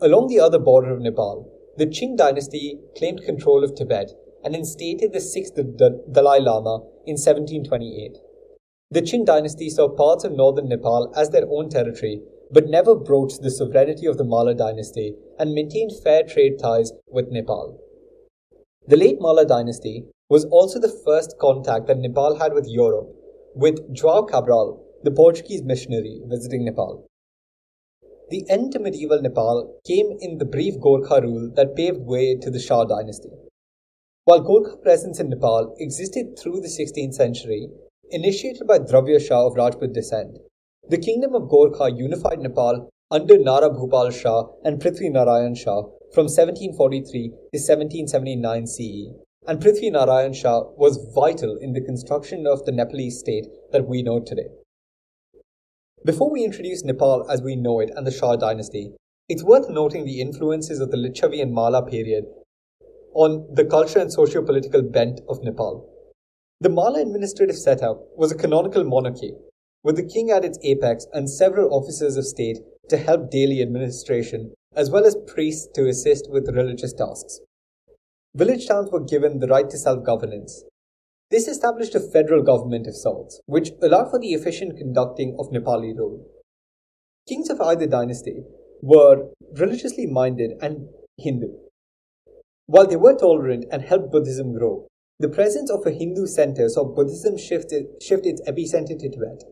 Along 0.00 0.28
the 0.28 0.40
other 0.40 0.58
border 0.58 0.92
of 0.92 1.00
Nepal, 1.00 1.50
the 1.76 1.86
Qing 1.86 2.16
dynasty 2.16 2.78
claimed 2.96 3.22
control 3.22 3.64
of 3.64 3.74
Tibet 3.74 4.12
and 4.44 4.54
instated 4.54 5.12
the 5.12 5.20
sixth 5.20 5.54
Dalai 5.54 6.40
Lama 6.40 6.80
in 7.06 7.16
1728. 7.16 8.18
The 8.90 9.02
Qing 9.02 9.24
dynasty 9.24 9.70
saw 9.70 9.88
parts 9.88 10.24
of 10.24 10.32
northern 10.32 10.68
Nepal 10.68 11.12
as 11.16 11.30
their 11.30 11.48
own 11.50 11.68
territory, 11.68 12.20
but 12.50 12.68
never 12.68 12.94
broached 12.94 13.42
the 13.42 13.50
sovereignty 13.50 14.06
of 14.06 14.18
the 14.18 14.24
Malla 14.24 14.54
dynasty 14.54 15.14
and 15.38 15.54
maintained 15.54 15.92
fair 16.02 16.22
trade 16.22 16.58
ties 16.58 16.92
with 17.08 17.30
Nepal. 17.30 17.78
The 18.86 18.96
late 18.96 19.20
Malla 19.20 19.46
dynasty 19.46 20.04
was 20.28 20.44
also 20.46 20.78
the 20.78 21.00
first 21.04 21.38
contact 21.38 21.86
that 21.86 21.98
Nepal 21.98 22.36
had 22.38 22.54
with 22.54 22.66
Europe, 22.68 23.08
with 23.54 23.94
João 23.94 24.28
Cabral, 24.28 24.84
the 25.02 25.10
Portuguese 25.10 25.62
missionary, 25.62 26.20
visiting 26.26 26.64
Nepal. 26.64 27.06
The 28.30 28.44
end 28.48 28.72
to 28.72 28.78
medieval 28.78 29.20
Nepal 29.20 29.80
came 29.86 30.16
in 30.20 30.38
the 30.38 30.44
brief 30.46 30.74
Gorkha 30.80 31.22
rule 31.22 31.50
that 31.56 31.76
paved 31.76 32.06
way 32.06 32.36
to 32.36 32.50
the 32.50 32.58
Shah 32.58 32.84
dynasty. 32.84 33.28
While 34.24 34.42
Gorkha 34.42 34.82
presence 34.82 35.20
in 35.20 35.28
Nepal 35.28 35.74
existed 35.78 36.38
through 36.38 36.60
the 36.60 36.68
16th 36.68 37.14
century, 37.14 37.68
initiated 38.10 38.66
by 38.66 38.78
Dravya 38.78 39.20
Shah 39.20 39.46
of 39.46 39.56
Rajput 39.56 39.92
descent, 39.92 40.38
the 40.88 40.98
kingdom 40.98 41.34
of 41.34 41.48
Gorkha 41.48 41.96
unified 41.96 42.40
Nepal 42.40 42.90
under 43.10 43.38
Nara 43.38 43.70
Bhupal 43.70 44.12
Shah 44.12 44.44
and 44.64 44.80
Prithvi 44.80 45.10
Narayan 45.10 45.54
Shah 45.54 45.82
from 46.12 46.26
1743 46.26 47.28
to 47.28 47.58
1779 47.58 48.66
CE, 48.66 49.14
and 49.46 49.62
Prithvi 49.62 49.90
Narayan 49.90 50.34
Shah 50.34 50.60
was 50.76 51.10
vital 51.14 51.56
in 51.56 51.72
the 51.72 51.80
construction 51.80 52.46
of 52.46 52.64
the 52.66 52.72
Nepalese 52.72 53.18
state 53.18 53.46
that 53.72 53.88
we 53.88 54.02
know 54.02 54.20
today. 54.20 54.48
Before 56.04 56.30
we 56.30 56.44
introduce 56.44 56.84
Nepal 56.84 57.30
as 57.30 57.40
we 57.40 57.56
know 57.56 57.80
it 57.80 57.90
and 57.96 58.06
the 58.06 58.12
Shah 58.12 58.36
dynasty, 58.36 58.92
it's 59.26 59.42
worth 59.42 59.70
noting 59.70 60.04
the 60.04 60.20
influences 60.20 60.80
of 60.80 60.90
the 60.90 60.98
Licchavi 60.98 61.40
and 61.40 61.54
Malla 61.54 61.82
period 61.86 62.24
on 63.14 63.48
the 63.54 63.64
culture 63.64 64.00
and 64.00 64.12
socio-political 64.12 64.82
bent 64.82 65.22
of 65.30 65.42
Nepal. 65.42 65.88
The 66.60 66.68
Malla 66.68 67.00
administrative 67.00 67.56
setup 67.56 68.02
was 68.16 68.32
a 68.32 68.36
canonical 68.36 68.84
monarchy, 68.84 69.32
with 69.84 69.94
the 69.94 70.02
king 70.02 70.30
at 70.30 70.44
its 70.44 70.58
apex 70.64 71.06
and 71.12 71.30
several 71.30 71.72
officers 71.72 72.16
of 72.16 72.26
state 72.26 72.58
to 72.88 72.96
help 72.96 73.30
daily 73.30 73.62
administration, 73.62 74.52
as 74.74 74.90
well 74.90 75.04
as 75.04 75.16
priests 75.28 75.68
to 75.74 75.86
assist 75.86 76.28
with 76.28 76.48
religious 76.48 76.92
tasks. 76.92 77.38
Village 78.34 78.66
towns 78.66 78.90
were 78.90 79.04
given 79.04 79.38
the 79.38 79.46
right 79.46 79.70
to 79.70 79.78
self-governance. 79.78 80.64
This 81.30 81.46
established 81.46 81.94
a 81.94 82.00
federal 82.00 82.42
government 82.42 82.88
of 82.88 82.96
sorts, 82.96 83.40
which 83.46 83.70
allowed 83.80 84.10
for 84.10 84.18
the 84.18 84.32
efficient 84.32 84.76
conducting 84.76 85.36
of 85.38 85.52
Nepali 85.52 85.96
rule. 85.96 86.26
Kings 87.28 87.48
of 87.48 87.60
either 87.60 87.86
dynasty 87.86 88.42
were 88.82 89.30
religiously 89.56 90.06
minded 90.06 90.54
and 90.60 90.88
Hindu, 91.16 91.52
while 92.66 92.86
they 92.86 92.96
were 92.96 93.14
tolerant 93.14 93.66
and 93.70 93.82
helped 93.82 94.10
Buddhism 94.10 94.54
grow, 94.54 94.88
the 95.18 95.28
presence 95.28 95.70
of 95.70 95.86
a 95.86 95.90
Hindu 95.90 96.26
center 96.26 96.68
saw 96.68 96.84
Buddhism 96.84 97.36
shift, 97.36 97.72
shift 98.00 98.24
its 98.24 98.40
epicenter 98.48 98.98
to 98.98 99.10
Tibet. 99.10 99.44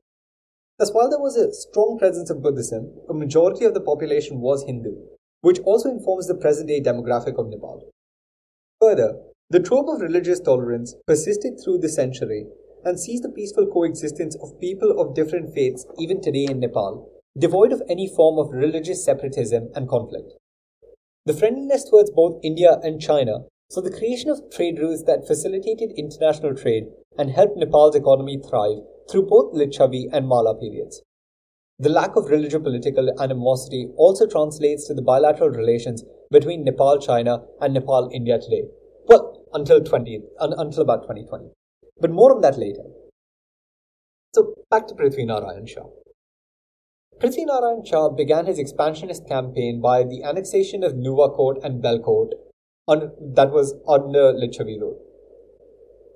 Thus, 0.83 0.93
while 0.93 1.09
there 1.09 1.21
was 1.21 1.37
a 1.37 1.53
strong 1.53 1.97
presence 1.97 2.29
of 2.29 2.43
Buddhism, 2.43 2.91
a 3.09 3.15
majority 3.15 3.65
of 3.65 3.73
the 3.73 3.81
population 3.81 4.41
was 4.41 4.65
Hindu, 4.65 4.97
which 5.41 5.61
also 5.61 5.89
informs 5.89 6.27
the 6.27 6.35
present 6.35 6.67
day 6.67 6.81
demographic 6.81 7.39
of 7.39 7.47
Nepal. 7.47 7.89
Further, 8.81 9.21
the 9.49 9.61
trope 9.61 9.87
of 9.89 10.01
religious 10.01 10.41
tolerance 10.41 10.97
persisted 11.07 11.61
through 11.63 11.79
the 11.79 11.89
century 11.89 12.47
and 12.85 12.99
sees 12.99 13.21
the 13.21 13.29
peaceful 13.29 13.69
coexistence 13.69 14.35
of 14.43 14.59
people 14.59 15.01
of 15.01 15.15
different 15.15 15.55
faiths 15.55 15.87
even 16.01 16.21
today 16.21 16.47
in 16.51 16.59
Nepal, 16.59 17.09
devoid 17.39 17.71
of 17.71 17.83
any 17.89 18.09
form 18.09 18.41
of 18.41 18.53
religious 18.53 19.05
separatism 19.05 19.69
and 19.77 19.89
conflict. 19.89 20.33
The 21.27 21.35
friendliness 21.35 21.85
towards 21.89 22.11
both 22.11 22.41
India 22.43 22.81
and 22.83 23.01
China 23.01 23.45
saw 23.71 23.83
the 23.83 23.97
creation 23.97 24.31
of 24.31 24.51
trade 24.51 24.81
routes 24.81 25.05
that 25.05 25.29
facilitated 25.29 25.93
international 25.97 26.57
trade 26.57 26.89
and 27.17 27.31
helped 27.31 27.57
Nepal's 27.57 27.95
economy 27.95 28.43
thrive 28.43 28.83
through 29.11 29.27
both 29.27 29.55
Licchavi 29.55 30.05
and 30.13 30.29
Malla 30.29 30.59
periods. 30.59 31.03
The 31.79 31.89
lack 31.89 32.15
of 32.17 32.27
religio-political 32.31 33.21
animosity 33.21 33.89
also 33.97 34.27
translates 34.27 34.87
to 34.87 34.95
the 34.95 35.03
bilateral 35.03 35.51
relations 35.51 36.05
between 36.31 36.65
Nepal 36.65 36.99
China 36.99 37.43
and 37.61 37.75
Nepal 37.75 38.09
India 38.13 38.39
today. 38.39 38.65
Well, 39.07 39.45
until 39.53 39.83
20 39.83 40.21
un, 40.41 40.53
until 40.57 40.83
about 40.83 41.03
2020. 41.03 41.51
But 42.01 42.11
more 42.11 42.35
on 42.35 42.41
that 42.43 42.59
later. 42.59 42.85
So 44.35 44.55
back 44.71 44.87
to 44.89 44.95
Prithvi 44.95 45.27
Narayan 45.27 45.67
Shah. 45.67 45.89
Prithvi 47.21 47.47
Narayan 47.47 47.85
Shah 47.85 48.09
began 48.11 48.47
his 48.47 48.59
expansionist 48.59 49.29
campaign 49.29 49.81
by 49.81 50.05
the 50.05 50.23
annexation 50.25 50.83
of 50.83 50.93
Nuwakot 50.93 51.65
and 51.65 51.83
Belkot 51.83 52.31
on, 52.87 53.13
that 53.35 53.51
was 53.51 53.75
under 53.89 54.33
Licchavi 54.33 54.81
rule. 54.81 54.99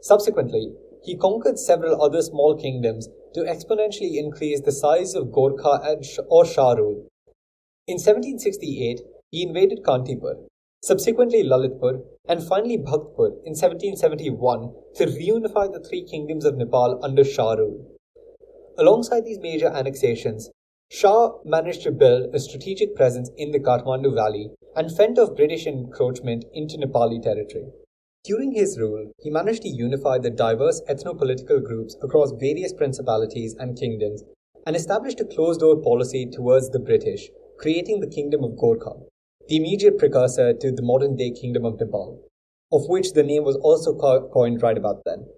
Subsequently, 0.01 0.73
he 1.07 1.17
conquered 1.17 1.59
several 1.59 2.03
other 2.03 2.21
small 2.21 2.59
kingdoms 2.61 3.09
to 3.33 3.43
exponentially 3.43 4.17
increase 4.17 4.61
the 4.61 4.73
size 4.73 5.15
of 5.15 5.29
Gorkha 5.29 5.97
or 6.29 6.45
Shah 6.45 6.73
rule. 6.73 7.07
In 7.87 7.95
1768, 7.95 9.01
he 9.31 9.45
invaded 9.45 9.85
Kantipur, 9.85 10.49
subsequently 10.83 11.45
Lalitpur, 11.45 12.03
and 12.29 12.45
finally 12.45 12.77
Bhaktpur 12.77 13.29
in 13.45 13.55
1771 13.55 14.75
to 14.97 15.07
reunify 15.07 15.73
the 15.73 15.85
three 15.89 16.05
kingdoms 16.05 16.45
of 16.45 16.57
Nepal 16.57 16.99
under 17.05 17.23
Shah 17.23 17.53
rule. 17.53 17.87
Alongside 18.77 19.25
these 19.25 19.39
major 19.39 19.69
annexations, 19.69 20.51
Shah 20.91 21.35
managed 21.45 21.83
to 21.83 21.93
build 21.93 22.35
a 22.35 22.41
strategic 22.41 22.97
presence 22.97 23.31
in 23.37 23.53
the 23.53 23.61
Kathmandu 23.61 24.13
Valley 24.13 24.51
and 24.75 24.95
fend 24.95 25.21
off 25.21 25.37
British 25.37 25.67
encroachment 25.67 26.45
into 26.53 26.77
Nepali 26.77 27.23
territory. 27.23 27.71
During 28.27 28.51
his 28.51 28.77
rule, 28.77 29.13
he 29.21 29.31
managed 29.31 29.63
to 29.63 29.69
unify 29.69 30.19
the 30.19 30.31
diverse 30.31 30.83
ethno-political 30.91 31.61
groups 31.61 31.97
across 32.03 32.33
various 32.33 32.73
principalities 32.73 33.55
and 33.57 33.79
kingdoms 33.79 34.25
and 34.67 34.75
established 34.75 35.21
a 35.21 35.25
closed-door 35.25 35.81
policy 35.81 36.27
towards 36.27 36.71
the 36.71 36.81
British, 36.81 37.31
creating 37.57 38.01
the 38.01 38.09
Kingdom 38.09 38.43
of 38.43 38.57
Gorkha, 38.57 39.01
the 39.47 39.55
immediate 39.55 39.97
precursor 39.97 40.53
to 40.55 40.73
the 40.73 40.83
modern-day 40.83 41.31
Kingdom 41.41 41.65
of 41.65 41.79
Nepal, 41.79 42.21
of 42.73 42.89
which 42.89 43.13
the 43.13 43.23
name 43.23 43.45
was 43.45 43.55
also 43.59 43.95
coined 43.95 44.61
right 44.61 44.77
about 44.77 45.05
then. 45.05 45.29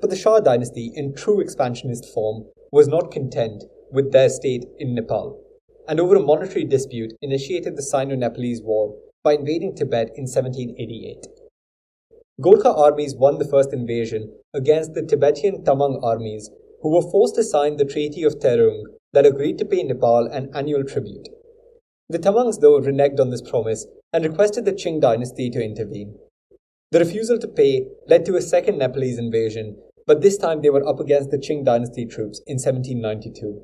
But 0.00 0.10
the 0.10 0.16
Shah 0.16 0.38
dynasty, 0.38 0.92
in 0.94 1.16
true 1.16 1.40
expansionist 1.40 2.06
form, 2.14 2.44
was 2.70 2.86
not 2.86 3.10
content 3.10 3.64
with 3.90 4.12
their 4.12 4.28
state 4.28 4.64
in 4.78 4.94
Nepal, 4.94 5.42
and 5.88 5.98
over 5.98 6.14
a 6.14 6.20
monetary 6.20 6.66
dispute 6.66 7.14
initiated 7.20 7.74
the 7.74 7.82
Sino-Nepalese 7.82 8.62
War 8.62 8.94
by 9.24 9.32
invading 9.32 9.74
Tibet 9.74 10.10
in 10.14 10.28
1788. 10.28 11.26
Gorkha 12.40 12.76
armies 12.76 13.14
won 13.14 13.38
the 13.38 13.44
first 13.44 13.72
invasion 13.72 14.32
against 14.52 14.94
the 14.94 15.02
Tibetan 15.02 15.62
Tamang 15.62 16.02
armies, 16.02 16.50
who 16.82 16.90
were 16.90 17.10
forced 17.10 17.36
to 17.36 17.44
sign 17.44 17.76
the 17.76 17.84
Treaty 17.84 18.24
of 18.24 18.40
Terung 18.40 18.82
that 19.12 19.24
agreed 19.24 19.56
to 19.58 19.64
pay 19.64 19.84
Nepal 19.84 20.26
an 20.26 20.50
annual 20.52 20.82
tribute. 20.82 21.28
The 22.08 22.18
Tamangs, 22.18 22.58
though, 22.60 22.80
reneged 22.80 23.20
on 23.20 23.30
this 23.30 23.40
promise 23.40 23.86
and 24.12 24.24
requested 24.24 24.64
the 24.64 24.72
Qing 24.72 25.00
dynasty 25.00 25.48
to 25.50 25.62
intervene. 25.64 26.18
The 26.90 26.98
refusal 26.98 27.38
to 27.38 27.46
pay 27.46 27.86
led 28.08 28.26
to 28.26 28.34
a 28.34 28.42
second 28.42 28.78
Nepalese 28.78 29.18
invasion, 29.18 29.76
but 30.04 30.20
this 30.20 30.36
time 30.36 30.60
they 30.60 30.70
were 30.70 30.86
up 30.88 30.98
against 30.98 31.30
the 31.30 31.38
Qing 31.38 31.64
dynasty 31.64 32.04
troops 32.04 32.40
in 32.48 32.56
1792. 32.56 33.62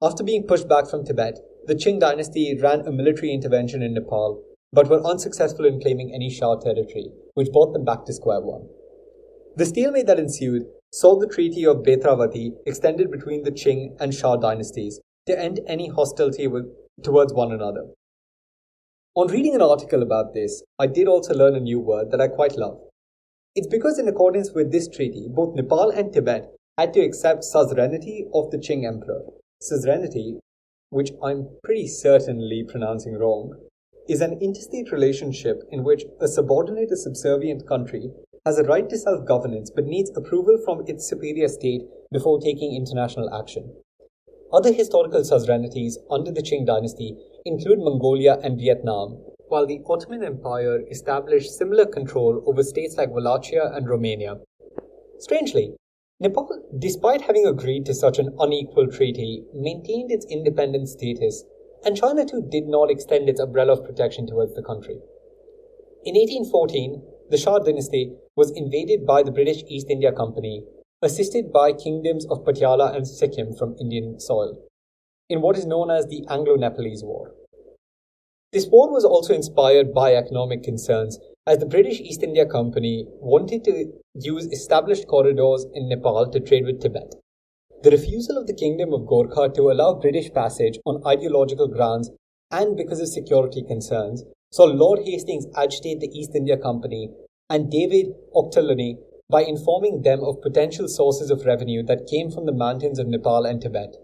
After 0.00 0.24
being 0.24 0.46
pushed 0.46 0.66
back 0.66 0.88
from 0.88 1.04
Tibet, 1.04 1.40
the 1.66 1.74
Qing 1.74 2.00
dynasty 2.00 2.58
ran 2.58 2.86
a 2.86 2.90
military 2.90 3.34
intervention 3.34 3.82
in 3.82 3.92
Nepal, 3.92 4.42
but 4.72 4.88
were 4.88 5.06
unsuccessful 5.06 5.66
in 5.66 5.78
claiming 5.78 6.10
any 6.14 6.30
Shah 6.30 6.56
territory, 6.56 7.12
which 7.34 7.52
brought 7.52 7.72
them 7.72 7.84
back 7.84 8.04
to 8.04 8.12
square 8.12 8.40
one. 8.40 8.68
The 9.56 9.66
stalemate 9.66 10.06
that 10.06 10.18
ensued 10.18 10.64
saw 10.92 11.18
the 11.18 11.26
Treaty 11.26 11.66
of 11.66 11.82
Betravati 11.82 12.52
extended 12.66 13.10
between 13.10 13.44
the 13.44 13.50
Qing 13.50 13.96
and 14.00 14.14
Shah 14.14 14.36
dynasties 14.36 15.00
to 15.26 15.38
end 15.38 15.60
any 15.66 15.88
hostility 15.88 16.46
with, 16.46 16.66
towards 17.02 17.32
one 17.32 17.52
another. 17.52 17.86
On 19.14 19.28
reading 19.28 19.54
an 19.54 19.62
article 19.62 20.02
about 20.02 20.32
this, 20.32 20.62
I 20.78 20.86
did 20.86 21.06
also 21.06 21.34
learn 21.34 21.54
a 21.54 21.60
new 21.60 21.80
word 21.80 22.10
that 22.10 22.20
I 22.20 22.28
quite 22.28 22.56
love. 22.56 22.78
It's 23.54 23.66
because, 23.66 23.98
in 23.98 24.08
accordance 24.08 24.52
with 24.54 24.72
this 24.72 24.88
treaty, 24.88 25.28
both 25.28 25.54
Nepal 25.54 25.90
and 25.90 26.12
Tibet 26.12 26.54
had 26.78 26.94
to 26.94 27.00
accept 27.00 27.44
suzerainty 27.44 28.26
of 28.32 28.50
the 28.50 28.56
Qing 28.56 28.86
emperor, 28.86 29.22
Suzerainty, 29.60 30.38
which 30.88 31.10
I'm 31.22 31.48
pretty 31.62 31.86
certainly 31.88 32.64
pronouncing 32.66 33.14
wrong, 33.14 33.54
is 34.08 34.20
an 34.20 34.38
interstate 34.40 34.90
relationship 34.90 35.62
in 35.70 35.84
which 35.84 36.04
a 36.20 36.28
subordinate 36.28 36.90
or 36.90 36.96
subservient 36.96 37.66
country 37.68 38.10
has 38.44 38.58
a 38.58 38.64
right 38.64 38.88
to 38.88 38.98
self 38.98 39.26
governance 39.26 39.70
but 39.74 39.84
needs 39.84 40.10
approval 40.16 40.58
from 40.64 40.82
its 40.86 41.08
superior 41.08 41.48
state 41.48 41.82
before 42.10 42.40
taking 42.40 42.74
international 42.74 43.32
action. 43.32 43.74
Other 44.52 44.72
historical 44.72 45.24
suzerainties 45.24 45.98
under 46.10 46.30
the 46.30 46.42
Qing 46.42 46.66
dynasty 46.66 47.16
include 47.44 47.78
Mongolia 47.78 48.38
and 48.42 48.58
Vietnam, 48.58 49.18
while 49.48 49.66
the 49.66 49.80
Ottoman 49.88 50.24
Empire 50.24 50.82
established 50.90 51.56
similar 51.56 51.86
control 51.86 52.42
over 52.46 52.62
states 52.62 52.96
like 52.96 53.10
Wallachia 53.10 53.72
and 53.74 53.88
Romania. 53.88 54.36
Strangely, 55.18 55.74
Nepal, 56.20 56.48
despite 56.78 57.22
having 57.22 57.46
agreed 57.46 57.86
to 57.86 57.94
such 57.94 58.18
an 58.18 58.34
unequal 58.38 58.88
treaty, 58.88 59.44
maintained 59.54 60.12
its 60.12 60.26
independent 60.26 60.88
status, 60.88 61.44
and 61.84 61.96
China 61.96 62.24
too 62.24 62.46
did 62.50 62.66
not 62.66 62.90
extend 62.90 63.28
its 63.28 63.40
umbrella 63.40 63.72
of 63.72 63.84
protection 63.84 64.26
towards 64.26 64.54
the 64.54 64.62
country. 64.62 64.96
In 66.04 66.14
1814, 66.14 67.02
the 67.30 67.36
Shah 67.36 67.58
dynasty 67.58 68.12
was 68.36 68.50
invaded 68.50 69.06
by 69.06 69.22
the 69.22 69.30
British 69.30 69.62
East 69.68 69.88
India 69.88 70.12
Company, 70.12 70.64
assisted 71.00 71.52
by 71.52 71.72
kingdoms 71.72 72.26
of 72.26 72.44
Patiala 72.44 72.94
and 72.94 73.06
Sikkim 73.06 73.54
from 73.56 73.76
Indian 73.80 74.20
soil, 74.20 74.58
in 75.28 75.40
what 75.40 75.56
is 75.56 75.66
known 75.66 75.90
as 75.90 76.06
the 76.06 76.24
Anglo 76.28 76.56
Nepalese 76.56 77.02
War. 77.04 77.32
This 78.52 78.66
war 78.66 78.92
was 78.92 79.04
also 79.04 79.32
inspired 79.32 79.94
by 79.94 80.14
economic 80.14 80.62
concerns, 80.62 81.18
as 81.46 81.58
the 81.58 81.66
British 81.66 82.00
East 82.00 82.22
India 82.22 82.44
Company 82.44 83.06
wanted 83.20 83.64
to 83.64 83.92
use 84.14 84.46
established 84.46 85.08
corridors 85.08 85.66
in 85.72 85.88
Nepal 85.88 86.30
to 86.30 86.38
trade 86.38 86.66
with 86.66 86.80
Tibet. 86.80 87.14
The 87.82 87.90
refusal 87.90 88.38
of 88.38 88.46
the 88.46 88.54
Kingdom 88.54 88.92
of 88.92 89.08
Gorkha 89.08 89.52
to 89.54 89.72
allow 89.72 89.94
British 89.94 90.32
passage 90.32 90.78
on 90.86 91.02
ideological 91.04 91.66
grounds 91.66 92.12
and 92.52 92.76
because 92.76 93.00
of 93.00 93.08
security 93.08 93.60
concerns 93.66 94.22
saw 94.52 94.66
Lord 94.66 95.00
Hastings 95.04 95.46
agitate 95.56 95.98
the 95.98 96.06
East 96.16 96.30
India 96.36 96.56
Company 96.56 97.10
and 97.50 97.72
David 97.72 98.14
Ochterlony 98.36 98.98
by 99.28 99.42
informing 99.42 100.02
them 100.02 100.22
of 100.22 100.40
potential 100.42 100.86
sources 100.86 101.28
of 101.28 101.44
revenue 101.44 101.82
that 101.82 102.06
came 102.06 102.30
from 102.30 102.46
the 102.46 102.54
mountains 102.54 103.00
of 103.00 103.08
Nepal 103.08 103.46
and 103.46 103.60
Tibet. 103.60 103.96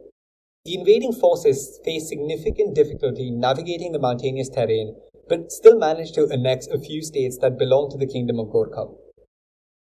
The 0.64 0.74
invading 0.74 1.12
forces 1.12 1.78
faced 1.84 2.08
significant 2.08 2.74
difficulty 2.74 3.30
navigating 3.30 3.92
the 3.92 4.00
mountainous 4.00 4.48
terrain, 4.48 4.96
but 5.28 5.52
still 5.52 5.78
managed 5.78 6.14
to 6.14 6.28
annex 6.32 6.66
a 6.66 6.80
few 6.80 7.00
states 7.00 7.38
that 7.42 7.56
belonged 7.56 7.92
to 7.92 7.98
the 7.98 8.12
Kingdom 8.12 8.40
of 8.40 8.48
Gorkha. 8.48 8.90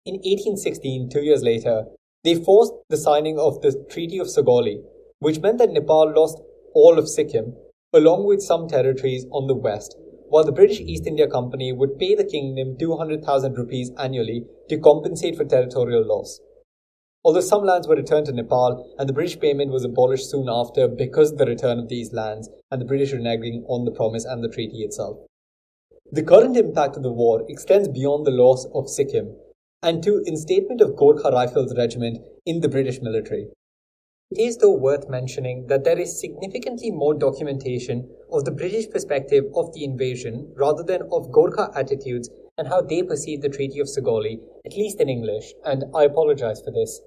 In 0.07 0.15
1816, 0.15 1.09
two 1.11 1.21
years 1.21 1.43
later, 1.43 1.85
they 2.25 2.33
forced 2.33 2.73
the 2.89 2.97
signing 2.97 3.37
of 3.37 3.61
the 3.61 3.71
Treaty 3.87 4.17
of 4.17 4.25
Sugauli, 4.25 4.81
which 5.19 5.39
meant 5.41 5.59
that 5.59 5.71
Nepal 5.71 6.11
lost 6.11 6.41
all 6.73 6.97
of 6.97 7.07
Sikkim, 7.07 7.55
along 7.93 8.25
with 8.25 8.41
some 8.41 8.67
territories 8.67 9.27
on 9.31 9.45
the 9.45 9.53
west, 9.53 9.95
while 10.29 10.43
the 10.43 10.51
British 10.51 10.79
East 10.79 11.05
India 11.05 11.27
Company 11.27 11.71
would 11.71 11.99
pay 11.99 12.15
the 12.15 12.23
kingdom 12.23 12.77
200,000 12.79 13.53
rupees 13.55 13.91
annually 13.99 14.43
to 14.69 14.79
compensate 14.79 15.37
for 15.37 15.45
territorial 15.45 16.03
loss. 16.03 16.41
Although 17.23 17.41
some 17.41 17.63
lands 17.63 17.87
were 17.87 17.95
returned 17.95 18.25
to 18.25 18.33
Nepal, 18.33 18.95
and 18.97 19.07
the 19.07 19.13
British 19.13 19.39
payment 19.39 19.71
was 19.71 19.85
abolished 19.85 20.29
soon 20.29 20.47
after 20.49 20.87
because 20.87 21.31
of 21.31 21.37
the 21.37 21.45
return 21.45 21.77
of 21.77 21.89
these 21.89 22.11
lands 22.11 22.49
and 22.71 22.81
the 22.81 22.85
British 22.85 23.13
reneging 23.13 23.63
on 23.67 23.85
the 23.85 23.91
promise 23.91 24.25
and 24.25 24.43
the 24.43 24.49
treaty 24.49 24.81
itself. 24.81 25.17
The 26.11 26.23
current 26.23 26.57
impact 26.57 26.97
of 26.97 27.03
the 27.03 27.11
war 27.11 27.45
extends 27.47 27.87
beyond 27.87 28.25
the 28.25 28.31
loss 28.31 28.65
of 28.73 28.89
Sikkim 28.89 29.35
and 29.83 30.01
to 30.03 30.23
instatement 30.27 30.81
of 30.81 30.95
Gorkha 30.95 31.31
Rifles 31.31 31.75
Regiment 31.77 32.19
in 32.45 32.61
the 32.61 32.69
British 32.69 33.01
military. 33.01 33.47
It 34.31 34.39
is 34.39 34.57
though 34.57 34.75
worth 34.75 35.07
mentioning 35.07 35.67
that 35.67 35.83
there 35.83 35.99
is 35.99 36.19
significantly 36.19 36.89
more 36.91 37.13
documentation 37.13 38.09
of 38.31 38.43
the 38.43 38.51
British 38.51 38.89
perspective 38.89 39.45
of 39.55 39.71
the 39.73 39.83
invasion 39.83 40.51
rather 40.55 40.81
than 40.81 41.03
of 41.03 41.31
Gorkha 41.31 41.71
attitudes 41.75 42.29
and 42.57 42.67
how 42.67 42.81
they 42.81 43.03
perceived 43.03 43.43
the 43.43 43.49
Treaty 43.49 43.79
of 43.79 43.87
Sugauli, 43.87 44.39
at 44.65 44.75
least 44.75 44.99
in 44.99 45.09
English, 45.09 45.53
and 45.63 45.83
I 45.93 46.05
apologize 46.05 46.61
for 46.61 46.71
this. 46.71 47.01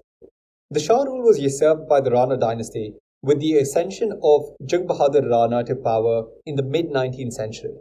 The 0.71 0.81
Shah 0.81 1.03
rule 1.03 1.23
was 1.23 1.41
usurped 1.41 1.89
by 1.89 2.01
the 2.01 2.11
Rana 2.11 2.37
dynasty 2.37 2.95
with 3.23 3.41
the 3.41 3.57
ascension 3.57 4.13
of 4.23 4.51
Jung 4.71 4.87
Bahadur 4.87 5.29
Rana 5.29 5.65
to 5.65 5.75
power 5.75 6.27
in 6.47 6.57
the 6.57 6.63
mid 6.63 6.91
19th 6.91 7.33
century. 7.33 7.75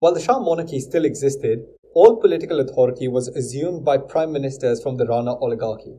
While 0.00 0.14
the 0.14 0.20
Shah 0.20 0.38
monarchy 0.38 0.80
still 0.80 1.04
existed, 1.04 1.64
all 1.94 2.16
political 2.16 2.60
authority 2.60 3.08
was 3.08 3.28
assumed 3.28 3.84
by 3.84 3.98
prime 3.98 4.32
ministers 4.32 4.82
from 4.82 4.96
the 4.96 5.06
Rana 5.06 5.34
oligarchy. 5.36 5.96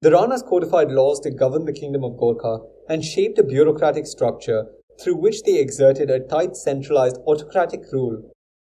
The 0.00 0.10
Ranas 0.10 0.46
codified 0.46 0.90
laws 0.90 1.20
to 1.20 1.30
govern 1.30 1.64
the 1.64 1.72
kingdom 1.72 2.04
of 2.04 2.16
Gorkha 2.16 2.60
and 2.88 3.04
shaped 3.04 3.38
a 3.38 3.44
bureaucratic 3.44 4.06
structure 4.06 4.66
through 5.00 5.16
which 5.16 5.42
they 5.42 5.58
exerted 5.58 6.10
a 6.10 6.20
tight 6.20 6.56
centralized 6.56 7.18
autocratic 7.26 7.82
rule 7.92 8.30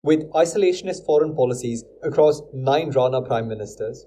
with 0.04 0.32
isolationist 0.32 1.06
foreign 1.06 1.36
policies 1.36 1.84
across 2.04 2.42
nine 2.54 2.92
Rana 2.92 3.22
prime 3.22 3.48
ministers. 3.48 4.06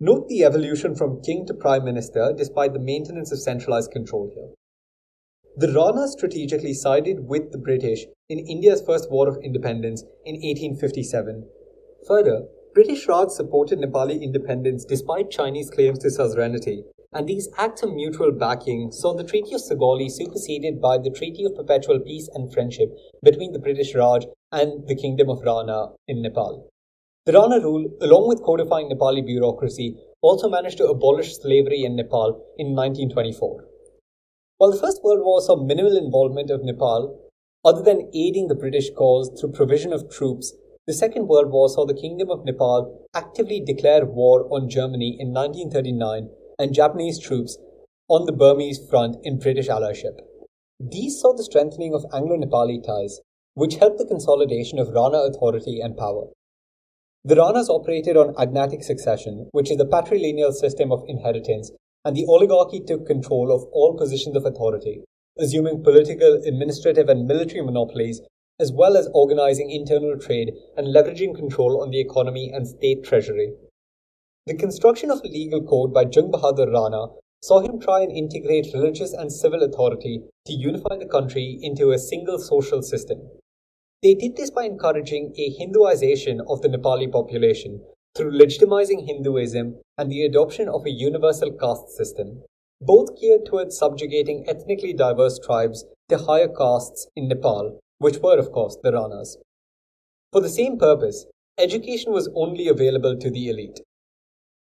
Note 0.00 0.28
the 0.28 0.44
evolution 0.44 0.94
from 0.94 1.22
king 1.22 1.46
to 1.46 1.54
prime 1.54 1.84
minister 1.84 2.34
despite 2.36 2.72
the 2.72 2.78
maintenance 2.78 3.32
of 3.32 3.40
centralized 3.40 3.90
control 3.90 4.30
here. 4.34 4.50
The 5.58 5.72
Rana 5.72 6.06
strategically 6.08 6.74
sided 6.74 7.28
with 7.28 7.50
the 7.50 7.56
British 7.56 8.04
in 8.28 8.40
India's 8.40 8.82
first 8.82 9.10
war 9.10 9.26
of 9.26 9.38
independence 9.42 10.02
in 10.26 10.34
1857. 10.34 11.48
Further, 12.06 12.46
British 12.74 13.08
Raj 13.08 13.30
supported 13.30 13.78
Nepali 13.78 14.20
independence 14.20 14.84
despite 14.84 15.30
Chinese 15.30 15.70
claims 15.70 15.98
to 16.00 16.10
suzerainty, 16.10 16.84
and 17.14 17.26
these 17.26 17.48
acts 17.56 17.82
of 17.82 17.94
mutual 17.94 18.32
backing 18.32 18.92
saw 18.92 19.14
the 19.14 19.24
Treaty 19.24 19.54
of 19.54 19.62
Sugauli 19.62 20.10
superseded 20.10 20.78
by 20.78 20.98
the 20.98 21.08
Treaty 21.08 21.46
of 21.46 21.56
Perpetual 21.56 22.00
Peace 22.00 22.28
and 22.34 22.52
Friendship 22.52 22.94
between 23.24 23.52
the 23.52 23.58
British 23.58 23.94
Raj 23.94 24.26
and 24.52 24.86
the 24.86 24.94
Kingdom 24.94 25.30
of 25.30 25.40
Rana 25.40 25.94
in 26.06 26.20
Nepal. 26.20 26.68
The 27.24 27.32
Rana 27.32 27.60
rule, 27.60 27.86
along 28.02 28.28
with 28.28 28.42
codifying 28.42 28.90
Nepali 28.90 29.24
bureaucracy, 29.24 29.96
also 30.20 30.50
managed 30.50 30.76
to 30.76 30.88
abolish 30.88 31.38
slavery 31.38 31.82
in 31.82 31.96
Nepal 31.96 32.44
in 32.58 32.74
1924. 32.76 33.64
While 34.58 34.70
the 34.70 34.78
First 34.78 35.04
World 35.04 35.20
War 35.22 35.42
saw 35.42 35.56
minimal 35.56 35.98
involvement 35.98 36.50
of 36.50 36.64
Nepal, 36.64 37.18
other 37.62 37.82
than 37.82 38.08
aiding 38.14 38.48
the 38.48 38.54
British 38.54 38.90
cause 38.90 39.30
through 39.38 39.52
provision 39.52 39.92
of 39.92 40.10
troops 40.10 40.54
the 40.86 40.94
Second 40.94 41.26
World 41.26 41.50
War 41.50 41.68
saw 41.68 41.84
the 41.84 42.00
Kingdom 42.00 42.30
of 42.30 42.44
Nepal 42.44 43.06
actively 43.12 43.60
declare 43.60 44.06
war 44.06 44.46
on 44.52 44.70
Germany 44.70 45.16
in 45.18 45.34
1939 45.34 46.30
and 46.60 46.72
Japanese 46.72 47.18
troops 47.18 47.58
on 48.08 48.24
the 48.24 48.32
Burmese 48.32 48.78
front 48.88 49.16
in 49.24 49.40
British 49.40 49.66
allyship. 49.66 50.20
These 50.78 51.20
saw 51.20 51.34
the 51.34 51.42
strengthening 51.42 51.92
of 51.92 52.06
Anglo 52.14 52.36
Nepali 52.36 52.80
ties, 52.86 53.20
which 53.54 53.74
helped 53.74 53.98
the 53.98 54.06
consolidation 54.06 54.78
of 54.78 54.90
Rana 54.90 55.18
authority 55.18 55.80
and 55.80 55.96
power. 55.96 56.28
The 57.24 57.34
Ranas 57.34 57.68
operated 57.68 58.16
on 58.16 58.34
agnatic 58.38 58.84
succession, 58.84 59.48
which 59.50 59.72
is 59.72 59.76
the 59.76 59.86
patrilineal 59.86 60.52
system 60.52 60.92
of 60.92 61.02
inheritance, 61.08 61.72
and 62.06 62.16
the 62.16 62.24
oligarchy 62.28 62.78
took 62.78 63.04
control 63.04 63.50
of 63.52 63.64
all 63.72 63.98
positions 63.98 64.36
of 64.36 64.44
authority, 64.46 65.02
assuming 65.40 65.82
political, 65.82 66.40
administrative, 66.46 67.08
and 67.08 67.26
military 67.26 67.62
monopolies 67.62 68.20
as 68.60 68.72
well 68.72 68.96
as 68.96 69.08
organizing 69.12 69.72
internal 69.72 70.16
trade 70.16 70.52
and 70.76 70.94
leveraging 70.94 71.34
control 71.34 71.82
on 71.82 71.90
the 71.90 72.00
economy 72.00 72.52
and 72.54 72.68
state 72.68 73.02
treasury. 73.02 73.52
The 74.46 74.54
construction 74.54 75.10
of 75.10 75.18
a 75.24 75.28
legal 75.28 75.62
code 75.62 75.92
by 75.92 76.02
Jung 76.02 76.30
Bahadur 76.30 76.72
Rana 76.72 77.12
saw 77.42 77.58
him 77.58 77.80
try 77.80 78.02
and 78.02 78.12
integrate 78.12 78.72
religious 78.72 79.12
and 79.12 79.32
civil 79.32 79.64
authority 79.64 80.22
to 80.46 80.52
unify 80.52 80.96
the 80.96 81.08
country 81.08 81.58
into 81.60 81.90
a 81.90 81.98
single 81.98 82.38
social 82.38 82.82
system. 82.82 83.18
They 84.00 84.14
did 84.14 84.36
this 84.36 84.52
by 84.52 84.64
encouraging 84.64 85.34
a 85.36 85.50
Hinduization 85.58 86.40
of 86.48 86.62
the 86.62 86.68
Nepali 86.68 87.10
population 87.10 87.82
through 88.16 88.38
legitimizing 88.38 89.06
Hinduism 89.06 89.80
and 89.98 90.10
the 90.10 90.24
adoption 90.24 90.68
of 90.68 90.86
a 90.86 90.90
universal 90.90 91.52
caste 91.52 91.90
system, 91.90 92.42
both 92.80 93.20
geared 93.20 93.46
towards 93.46 93.76
subjugating 93.76 94.48
ethnically 94.48 94.92
diverse 94.92 95.38
tribes 95.38 95.84
to 96.08 96.18
higher 96.18 96.48
castes 96.48 97.08
in 97.14 97.28
Nepal 97.28 97.78
which 97.98 98.18
were, 98.18 98.38
of 98.38 98.52
course, 98.52 98.76
the 98.82 98.90
Ranas. 98.90 99.36
For 100.32 100.40
the 100.40 100.48
same 100.48 100.78
purpose, 100.78 101.26
education 101.58 102.12
was 102.12 102.28
only 102.34 102.68
available 102.68 103.16
to 103.16 103.30
the 103.30 103.48
elite. 103.48 103.80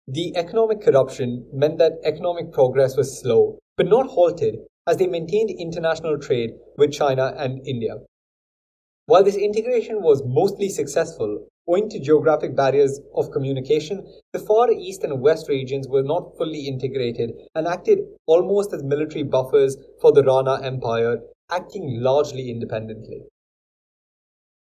The 0.08 0.36
economic 0.36 0.82
corruption 0.82 1.48
meant 1.54 1.78
that 1.80 2.00
economic 2.04 2.52
progress 2.52 2.98
was 2.98 3.20
slow, 3.20 3.58
but 3.78 3.88
not 3.88 4.08
halted, 4.08 4.60
as 4.86 4.98
they 4.98 5.08
maintained 5.08 5.50
international 5.50 6.20
trade 6.20 6.52
with 6.78 6.92
China 6.92 7.34
and 7.38 7.66
India. 7.66 7.96
While 9.06 9.24
this 9.24 9.36
integration 9.36 10.02
was 10.02 10.24
mostly 10.26 10.70
successful, 10.70 11.48
owing 11.68 11.90
to 11.90 12.00
geographic 12.00 12.56
barriers 12.56 13.00
of 13.16 13.32
communication, 13.32 14.06
the 14.32 14.40
Far 14.40 14.72
East 14.72 15.04
and 15.04 15.22
West 15.22 15.48
regions 15.48 15.88
were 15.88 16.04
not 16.04 16.38
fully 16.38 16.68
integrated 16.68 17.32
and 17.56 17.68
acted 17.68 18.00
almost 18.26 18.74
as 18.74 18.84
military 18.84 19.24
buffers 19.24 19.78
for 20.02 20.12
the 20.12 20.24
Rana 20.24 20.62
Empire 20.64 21.22
acting 21.50 22.02
largely 22.02 22.50
independently. 22.50 23.24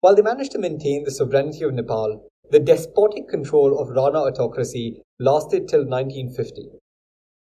While 0.02 0.16
they 0.16 0.22
managed 0.22 0.52
to 0.54 0.60
maintain 0.60 1.04
the 1.04 1.12
sovereignty 1.12 1.64
of 1.64 1.74
Nepal, 1.74 2.28
the 2.50 2.60
despotic 2.60 3.30
control 3.30 3.80
of 3.80 3.96
Rana 3.96 4.20
autocracy 4.20 5.02
lasted 5.20 5.68
till 5.68 5.86
1950. 5.88 6.70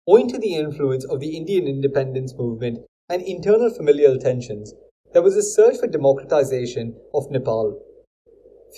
Owing 0.07 0.29
to 0.29 0.38
the 0.38 0.55
influence 0.55 1.05
of 1.05 1.21
the 1.21 1.37
Indian 1.37 1.67
independence 1.67 2.35
movement 2.37 2.79
and 3.09 3.23
internal 3.23 3.71
familial 3.71 4.19
tensions, 4.19 4.73
there 5.12 5.23
was 5.23 5.37
a 5.37 5.43
surge 5.43 5.79
for 5.79 5.87
democratization 5.87 6.97
of 7.12 7.31
Nepal. 7.31 7.81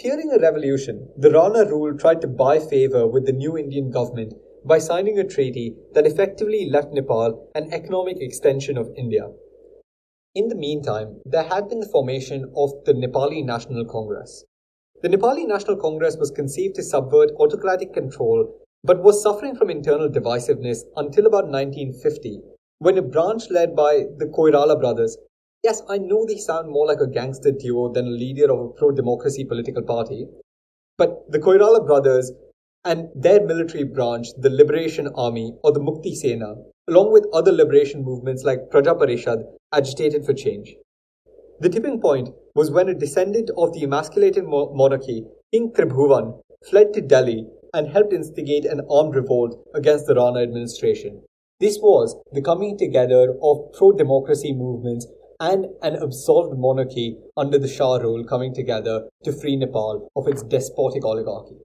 Fearing 0.03 0.31
a 0.31 0.39
revolution, 0.39 1.09
the 1.17 1.31
Rana 1.31 1.65
rule 1.65 1.97
tried 1.97 2.21
to 2.21 2.29
buy 2.29 2.59
favor 2.59 3.07
with 3.07 3.25
the 3.25 3.33
new 3.33 3.57
Indian 3.57 3.91
government 3.91 4.35
by 4.63 4.77
signing 4.77 5.19
a 5.19 5.25
treaty 5.25 5.75
that 5.95 6.07
effectively 6.07 6.69
left 6.69 6.93
Nepal 6.93 7.49
an 7.55 7.73
economic 7.73 8.19
extension 8.21 8.77
of 8.77 8.93
India. 8.95 9.31
In 10.35 10.49
the 10.49 10.55
meantime, 10.55 11.23
there 11.25 11.45
had 11.45 11.71
been 11.71 11.81
the 11.81 11.89
formation 11.89 12.53
of 12.55 12.73
the 12.85 12.93
Nepali 12.93 13.43
National 13.43 13.87
Congress. 13.87 14.45
The 15.01 15.09
Nepali 15.09 15.47
National 15.47 15.79
Congress 15.79 16.19
was 16.19 16.31
conceived 16.31 16.75
to 16.75 16.83
subvert 16.83 17.31
autocratic 17.41 17.95
control 17.95 18.55
but 18.85 19.03
was 19.03 19.23
suffering 19.23 19.57
from 19.57 19.71
internal 19.71 20.11
divisiveness 20.11 20.81
until 20.97 21.25
about 21.25 21.49
1950, 21.49 22.43
when 22.81 22.99
a 22.99 23.03
branch 23.03 23.45
led 23.51 23.75
by 23.75 24.05
the 24.19 24.27
Koirala 24.27 24.79
brothers 24.79 25.17
Yes, 25.63 25.83
I 25.89 25.99
know 25.99 26.25
they 26.27 26.37
sound 26.37 26.69
more 26.71 26.87
like 26.87 27.01
a 27.01 27.07
gangster 27.07 27.51
duo 27.51 27.93
than 27.93 28.07
a 28.07 28.11
leader 28.11 28.53
of 28.53 28.61
a 28.61 28.69
pro 28.69 28.91
democracy 28.93 29.45
political 29.45 29.83
party, 29.83 30.29
but 30.99 31.31
the 31.31 31.39
Koirala 31.39 31.87
brothers 31.87 32.33
and 32.85 33.09
their 33.15 33.45
military 33.45 33.85
branch, 33.85 34.29
the 34.39 34.51
Liberation 34.51 35.09
Army 35.17 35.53
or 35.65 35.73
the 35.73 35.81
Mukti 35.81 36.15
Sena, 36.15 36.55
along 36.89 37.13
with 37.13 37.27
other 37.33 37.51
liberation 37.51 38.05
movements 38.05 38.45
like 38.45 38.71
Praja 38.71 38.97
Parishad, 38.97 39.43
agitated 39.73 40.25
for 40.25 40.35
change. 40.35 40.77
The 41.59 41.69
tipping 41.69 42.01
point 42.01 42.29
was 42.55 42.71
when 42.71 42.89
a 42.89 42.95
descendant 42.95 43.51
of 43.57 43.73
the 43.73 43.83
emasculated 43.83 44.45
monarchy, 44.45 45.25
King 45.53 45.73
Tribhuvan, 45.73 46.41
fled 46.71 46.93
to 46.93 47.01
Delhi 47.01 47.47
and 47.75 47.89
helped 47.89 48.13
instigate 48.13 48.65
an 48.67 48.83
armed 48.91 49.17
revolt 49.17 49.67
against 49.75 50.07
the 50.07 50.15
Rana 50.15 50.41
administration. 50.41 51.23
This 51.59 51.79
was 51.79 52.15
the 52.33 52.43
coming 52.43 52.77
together 52.77 53.35
of 53.43 53.73
pro 53.73 53.93
democracy 53.93 54.53
movements 54.53 55.07
and 55.41 55.67
an 55.83 55.97
absolved 55.97 56.59
monarchy 56.59 57.17
under 57.37 57.59
the 57.59 57.69
Shah 57.69 57.97
rule 57.97 58.25
coming 58.25 58.55
together 58.55 59.09
to 59.25 59.33
free 59.33 59.57
Nepal 59.57 60.09
of 60.17 60.29
its 60.29 60.43
despotic 60.43 61.05
oligarchy. 61.05 61.57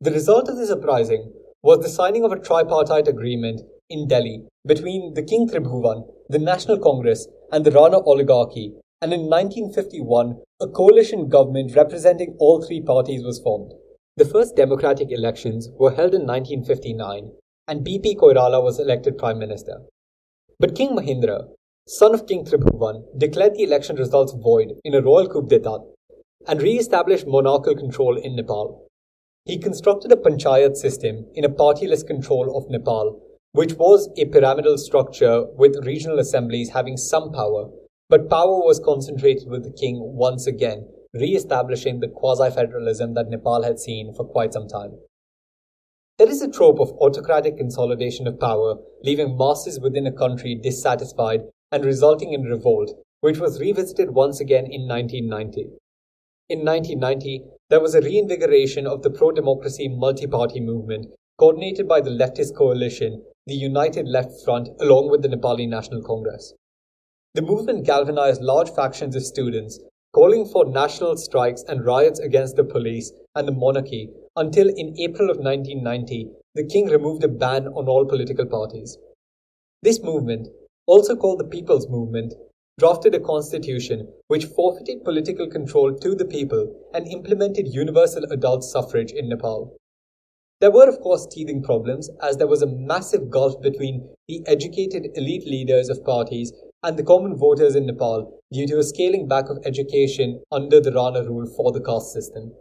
The 0.00 0.12
result 0.12 0.48
of 0.48 0.56
this 0.56 0.70
uprising 0.70 1.32
was 1.62 1.80
the 1.80 1.88
signing 1.88 2.24
of 2.24 2.32
a 2.32 2.38
tripartite 2.38 3.08
agreement 3.08 3.62
in 3.90 4.06
Delhi 4.06 4.44
between 4.66 5.14
the 5.14 5.22
King 5.22 5.48
Tribhuvan, 5.48 6.06
the 6.28 6.38
National 6.38 6.78
Congress, 6.78 7.26
and 7.50 7.64
the 7.64 7.70
Rana 7.70 7.98
oligarchy, 8.00 8.74
and 9.00 9.12
in 9.12 9.22
1951, 9.22 10.40
a 10.60 10.68
coalition 10.68 11.28
government 11.28 11.74
representing 11.74 12.36
all 12.38 12.62
three 12.62 12.80
parties 12.80 13.24
was 13.24 13.40
formed. 13.40 13.72
The 14.16 14.24
first 14.24 14.56
democratic 14.56 15.10
elections 15.10 15.68
were 15.78 15.92
held 15.92 16.14
in 16.14 16.26
1959, 16.26 17.30
and 17.68 17.86
BP 17.86 18.16
Koirala 18.16 18.62
was 18.62 18.78
elected 18.80 19.18
Prime 19.18 19.38
Minister. 19.38 19.82
But 20.58 20.74
King 20.74 20.96
Mahendra, 20.96 21.48
son 21.90 22.12
of 22.12 22.26
King 22.26 22.44
Tribhuvan, 22.44 23.02
declared 23.16 23.54
the 23.54 23.62
election 23.62 23.96
results 23.96 24.34
void 24.34 24.74
in 24.84 24.94
a 24.94 25.00
royal 25.00 25.26
coup 25.26 25.46
d'etat 25.48 25.78
and 26.46 26.60
re-established 26.60 27.26
monarchical 27.26 27.74
control 27.74 28.18
in 28.18 28.36
Nepal. 28.36 28.86
He 29.46 29.56
constructed 29.56 30.12
a 30.12 30.16
panchayat 30.16 30.76
system 30.76 31.24
in 31.34 31.46
a 31.46 31.48
partyless 31.48 32.06
control 32.06 32.54
of 32.58 32.68
Nepal, 32.68 33.18
which 33.52 33.72
was 33.72 34.10
a 34.18 34.26
pyramidal 34.26 34.76
structure 34.76 35.46
with 35.56 35.86
regional 35.86 36.18
assemblies 36.18 36.68
having 36.74 36.98
some 36.98 37.32
power, 37.32 37.70
but 38.10 38.28
power 38.28 38.58
was 38.58 38.82
concentrated 38.84 39.48
with 39.48 39.64
the 39.64 39.72
king 39.72 39.96
once 39.98 40.46
again, 40.46 40.86
re-establishing 41.14 42.00
the 42.00 42.08
quasi-federalism 42.08 43.14
that 43.14 43.30
Nepal 43.30 43.62
had 43.62 43.78
seen 43.78 44.12
for 44.12 44.26
quite 44.26 44.52
some 44.52 44.68
time. 44.68 44.98
There 46.18 46.28
is 46.28 46.42
a 46.42 46.50
trope 46.50 46.80
of 46.80 46.92
autocratic 47.00 47.56
consolidation 47.56 48.26
of 48.26 48.38
power, 48.38 48.74
leaving 49.02 49.38
masses 49.38 49.80
within 49.80 50.06
a 50.06 50.12
country 50.12 50.54
dissatisfied 50.54 51.44
and 51.70 51.84
resulting 51.84 52.32
in 52.32 52.42
revolt, 52.42 52.90
which 53.20 53.38
was 53.38 53.60
revisited 53.60 54.10
once 54.10 54.40
again 54.40 54.66
in 54.66 54.88
1990. 54.88 55.70
In 56.48 56.64
1990, 56.64 57.44
there 57.68 57.80
was 57.80 57.94
a 57.94 58.00
reinvigoration 58.00 58.86
of 58.86 59.02
the 59.02 59.10
pro-democracy 59.10 59.88
multi-party 59.88 60.60
movement 60.60 61.06
coordinated 61.38 61.86
by 61.86 62.00
the 62.00 62.10
leftist 62.10 62.56
coalition, 62.56 63.22
the 63.46 63.54
United 63.54 64.08
Left 64.08 64.32
Front, 64.44 64.68
along 64.80 65.10
with 65.10 65.22
the 65.22 65.28
Nepali 65.28 65.68
National 65.68 66.02
Congress. 66.02 66.54
The 67.34 67.42
movement 67.42 67.84
galvanized 67.84 68.40
large 68.40 68.70
factions 68.70 69.14
of 69.14 69.22
students 69.22 69.78
calling 70.14 70.46
for 70.46 70.64
national 70.64 71.16
strikes 71.16 71.62
and 71.68 71.84
riots 71.84 72.18
against 72.18 72.56
the 72.56 72.64
police 72.64 73.12
and 73.34 73.46
the 73.46 73.52
monarchy 73.52 74.08
until 74.36 74.68
in 74.68 74.98
April 74.98 75.30
of 75.30 75.36
1990, 75.36 76.30
the 76.54 76.66
king 76.66 76.86
removed 76.88 77.22
a 77.22 77.28
ban 77.28 77.68
on 77.68 77.88
all 77.88 78.06
political 78.06 78.46
parties. 78.46 78.96
This 79.82 80.02
movement, 80.02 80.48
also 80.88 81.14
called 81.14 81.38
the 81.38 81.44
People's 81.44 81.86
Movement, 81.88 82.32
drafted 82.78 83.14
a 83.14 83.20
constitution 83.20 84.08
which 84.28 84.46
forfeited 84.46 85.04
political 85.04 85.46
control 85.46 85.94
to 85.94 86.14
the 86.14 86.24
people 86.24 86.74
and 86.94 87.06
implemented 87.06 87.68
universal 87.68 88.24
adult 88.30 88.64
suffrage 88.64 89.12
in 89.12 89.28
Nepal. 89.28 89.76
There 90.60 90.70
were, 90.70 90.88
of 90.88 91.00
course, 91.00 91.26
teething 91.26 91.62
problems, 91.62 92.08
as 92.22 92.38
there 92.38 92.46
was 92.46 92.62
a 92.62 92.66
massive 92.66 93.30
gulf 93.30 93.60
between 93.60 94.08
the 94.28 94.42
educated 94.46 95.08
elite 95.14 95.46
leaders 95.46 95.90
of 95.90 96.02
parties 96.04 96.52
and 96.82 96.96
the 96.96 97.04
common 97.04 97.36
voters 97.36 97.76
in 97.76 97.84
Nepal 97.84 98.40
due 98.50 98.66
to 98.68 98.78
a 98.78 98.82
scaling 98.82 99.28
back 99.28 99.50
of 99.50 99.58
education 99.66 100.40
under 100.50 100.80
the 100.80 100.92
Rana 100.92 101.22
rule 101.22 101.46
for 101.54 101.70
the 101.70 101.82
caste 101.82 102.12
system. 102.12 102.54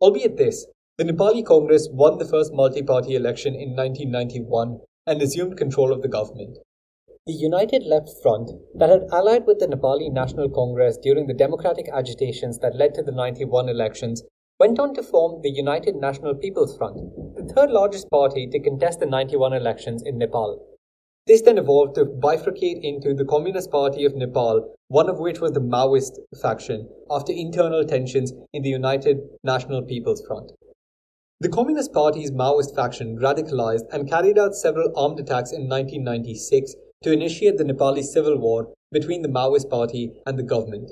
Albeit 0.00 0.36
this, 0.36 0.66
the 0.98 1.04
Nepali 1.04 1.44
Congress 1.44 1.88
won 1.92 2.18
the 2.18 2.24
first 2.24 2.52
multi 2.52 2.82
party 2.82 3.14
election 3.14 3.54
in 3.54 3.76
1991 3.76 4.80
and 5.06 5.22
assumed 5.22 5.56
control 5.56 5.92
of 5.92 6.02
the 6.02 6.08
government. 6.08 6.58
The 7.26 7.32
United 7.32 7.84
Left 7.84 8.10
Front, 8.20 8.50
that 8.74 8.90
had 8.90 9.08
allied 9.10 9.46
with 9.46 9.58
the 9.58 9.66
Nepali 9.66 10.12
National 10.12 10.50
Congress 10.50 10.98
during 10.98 11.26
the 11.26 11.32
democratic 11.32 11.88
agitations 11.90 12.58
that 12.58 12.76
led 12.76 12.92
to 12.96 13.02
the 13.02 13.12
91 13.12 13.70
elections, 13.70 14.22
went 14.60 14.78
on 14.78 14.92
to 14.92 15.02
form 15.02 15.40
the 15.40 15.48
United 15.48 15.96
National 15.96 16.34
People's 16.34 16.76
Front, 16.76 16.98
the 17.34 17.50
third 17.50 17.70
largest 17.70 18.10
party 18.10 18.46
to 18.48 18.60
contest 18.60 19.00
the 19.00 19.06
91 19.06 19.54
elections 19.54 20.02
in 20.04 20.18
Nepal. 20.18 20.66
This 21.26 21.40
then 21.40 21.56
evolved 21.56 21.94
to 21.94 22.04
bifurcate 22.04 22.80
into 22.82 23.14
the 23.14 23.24
Communist 23.24 23.70
Party 23.70 24.04
of 24.04 24.14
Nepal, 24.14 24.74
one 24.88 25.08
of 25.08 25.18
which 25.18 25.40
was 25.40 25.52
the 25.52 25.60
Maoist 25.60 26.18
faction, 26.42 26.90
after 27.10 27.32
internal 27.32 27.86
tensions 27.86 28.34
in 28.52 28.62
the 28.62 28.68
United 28.68 29.20
National 29.42 29.80
People's 29.80 30.22
Front. 30.26 30.52
The 31.40 31.48
Communist 31.48 31.94
Party's 31.94 32.30
Maoist 32.30 32.74
faction 32.74 33.18
radicalized 33.18 33.88
and 33.90 34.10
carried 34.10 34.38
out 34.38 34.54
several 34.54 34.92
armed 34.94 35.20
attacks 35.20 35.52
in 35.52 35.68
1996 35.70 36.74
to 37.02 37.12
initiate 37.12 37.58
the 37.58 37.64
Nepali 37.64 38.02
civil 38.02 38.38
war 38.38 38.72
between 38.92 39.22
the 39.22 39.28
Maoist 39.28 39.68
Party 39.68 40.12
and 40.26 40.38
the 40.38 40.42
government. 40.42 40.90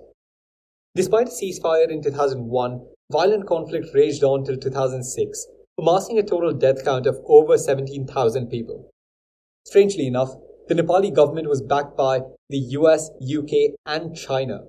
Despite 0.95 1.29
a 1.29 1.31
ceasefire 1.31 1.91
in 1.91 2.03
2001, 2.03 2.81
violent 3.11 3.47
conflict 3.47 3.87
raged 3.95 4.23
on 4.23 4.45
till 4.45 4.57
2006, 4.57 5.47
amassing 5.79 6.19
a 6.19 6.23
total 6.23 6.53
death 6.53 6.85
count 6.85 7.07
of 7.07 7.19
over 7.27 7.57
17,000 7.57 8.49
people. 8.49 8.91
Strangely 9.65 10.07
enough, 10.07 10.35
the 10.69 10.75
Nepali 10.75 11.15
government 11.15 11.49
was 11.49 11.62
backed 11.62 11.97
by 11.97 12.21
the 12.51 12.59
US, 12.79 13.11
UK, 13.21 13.75
and 13.87 14.17
China, 14.17 14.65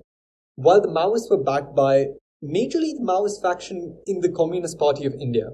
while 0.56 0.80
the 0.80 0.88
Maoists 0.88 1.30
were 1.30 1.42
backed 1.42 1.74
by 1.74 2.06
majorly 2.42 2.92
the 2.96 3.04
Maoist 3.04 3.42
faction 3.42 3.98
in 4.06 4.20
the 4.20 4.30
Communist 4.30 4.78
Party 4.78 5.04
of 5.06 5.14
India. 5.14 5.50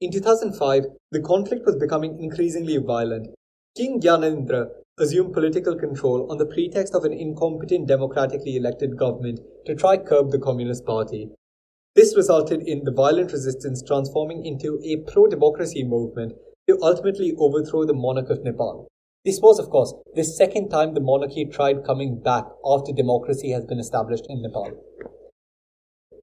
In 0.00 0.10
2005, 0.10 0.84
the 1.12 1.20
conflict 1.20 1.64
was 1.64 1.76
becoming 1.76 2.18
increasingly 2.20 2.76
violent. 2.76 3.28
King 3.76 4.00
Gyanendra 4.00 4.68
assumed 5.00 5.32
political 5.32 5.74
control 5.74 6.30
on 6.30 6.38
the 6.38 6.46
pretext 6.46 6.94
of 6.94 7.04
an 7.04 7.12
incompetent 7.12 7.88
democratically 7.88 8.54
elected 8.54 8.96
government 8.96 9.40
to 9.66 9.74
try 9.74 9.96
curb 9.96 10.30
the 10.30 10.38
Communist 10.38 10.86
Party. 10.86 11.30
This 11.96 12.16
resulted 12.16 12.62
in 12.68 12.84
the 12.84 12.92
violent 12.92 13.32
resistance 13.32 13.82
transforming 13.82 14.46
into 14.46 14.78
a 14.84 14.98
pro-democracy 15.10 15.82
movement 15.82 16.34
to 16.68 16.78
ultimately 16.82 17.34
overthrow 17.36 17.84
the 17.84 17.94
monarch 17.94 18.30
of 18.30 18.44
Nepal. 18.44 18.86
This 19.24 19.40
was, 19.40 19.58
of 19.58 19.70
course, 19.70 19.92
the 20.14 20.22
second 20.22 20.68
time 20.68 20.94
the 20.94 21.00
monarchy 21.00 21.44
tried 21.44 21.84
coming 21.84 22.20
back 22.22 22.44
after 22.64 22.92
democracy 22.92 23.50
has 23.50 23.64
been 23.64 23.80
established 23.80 24.26
in 24.28 24.40
Nepal. 24.40 24.70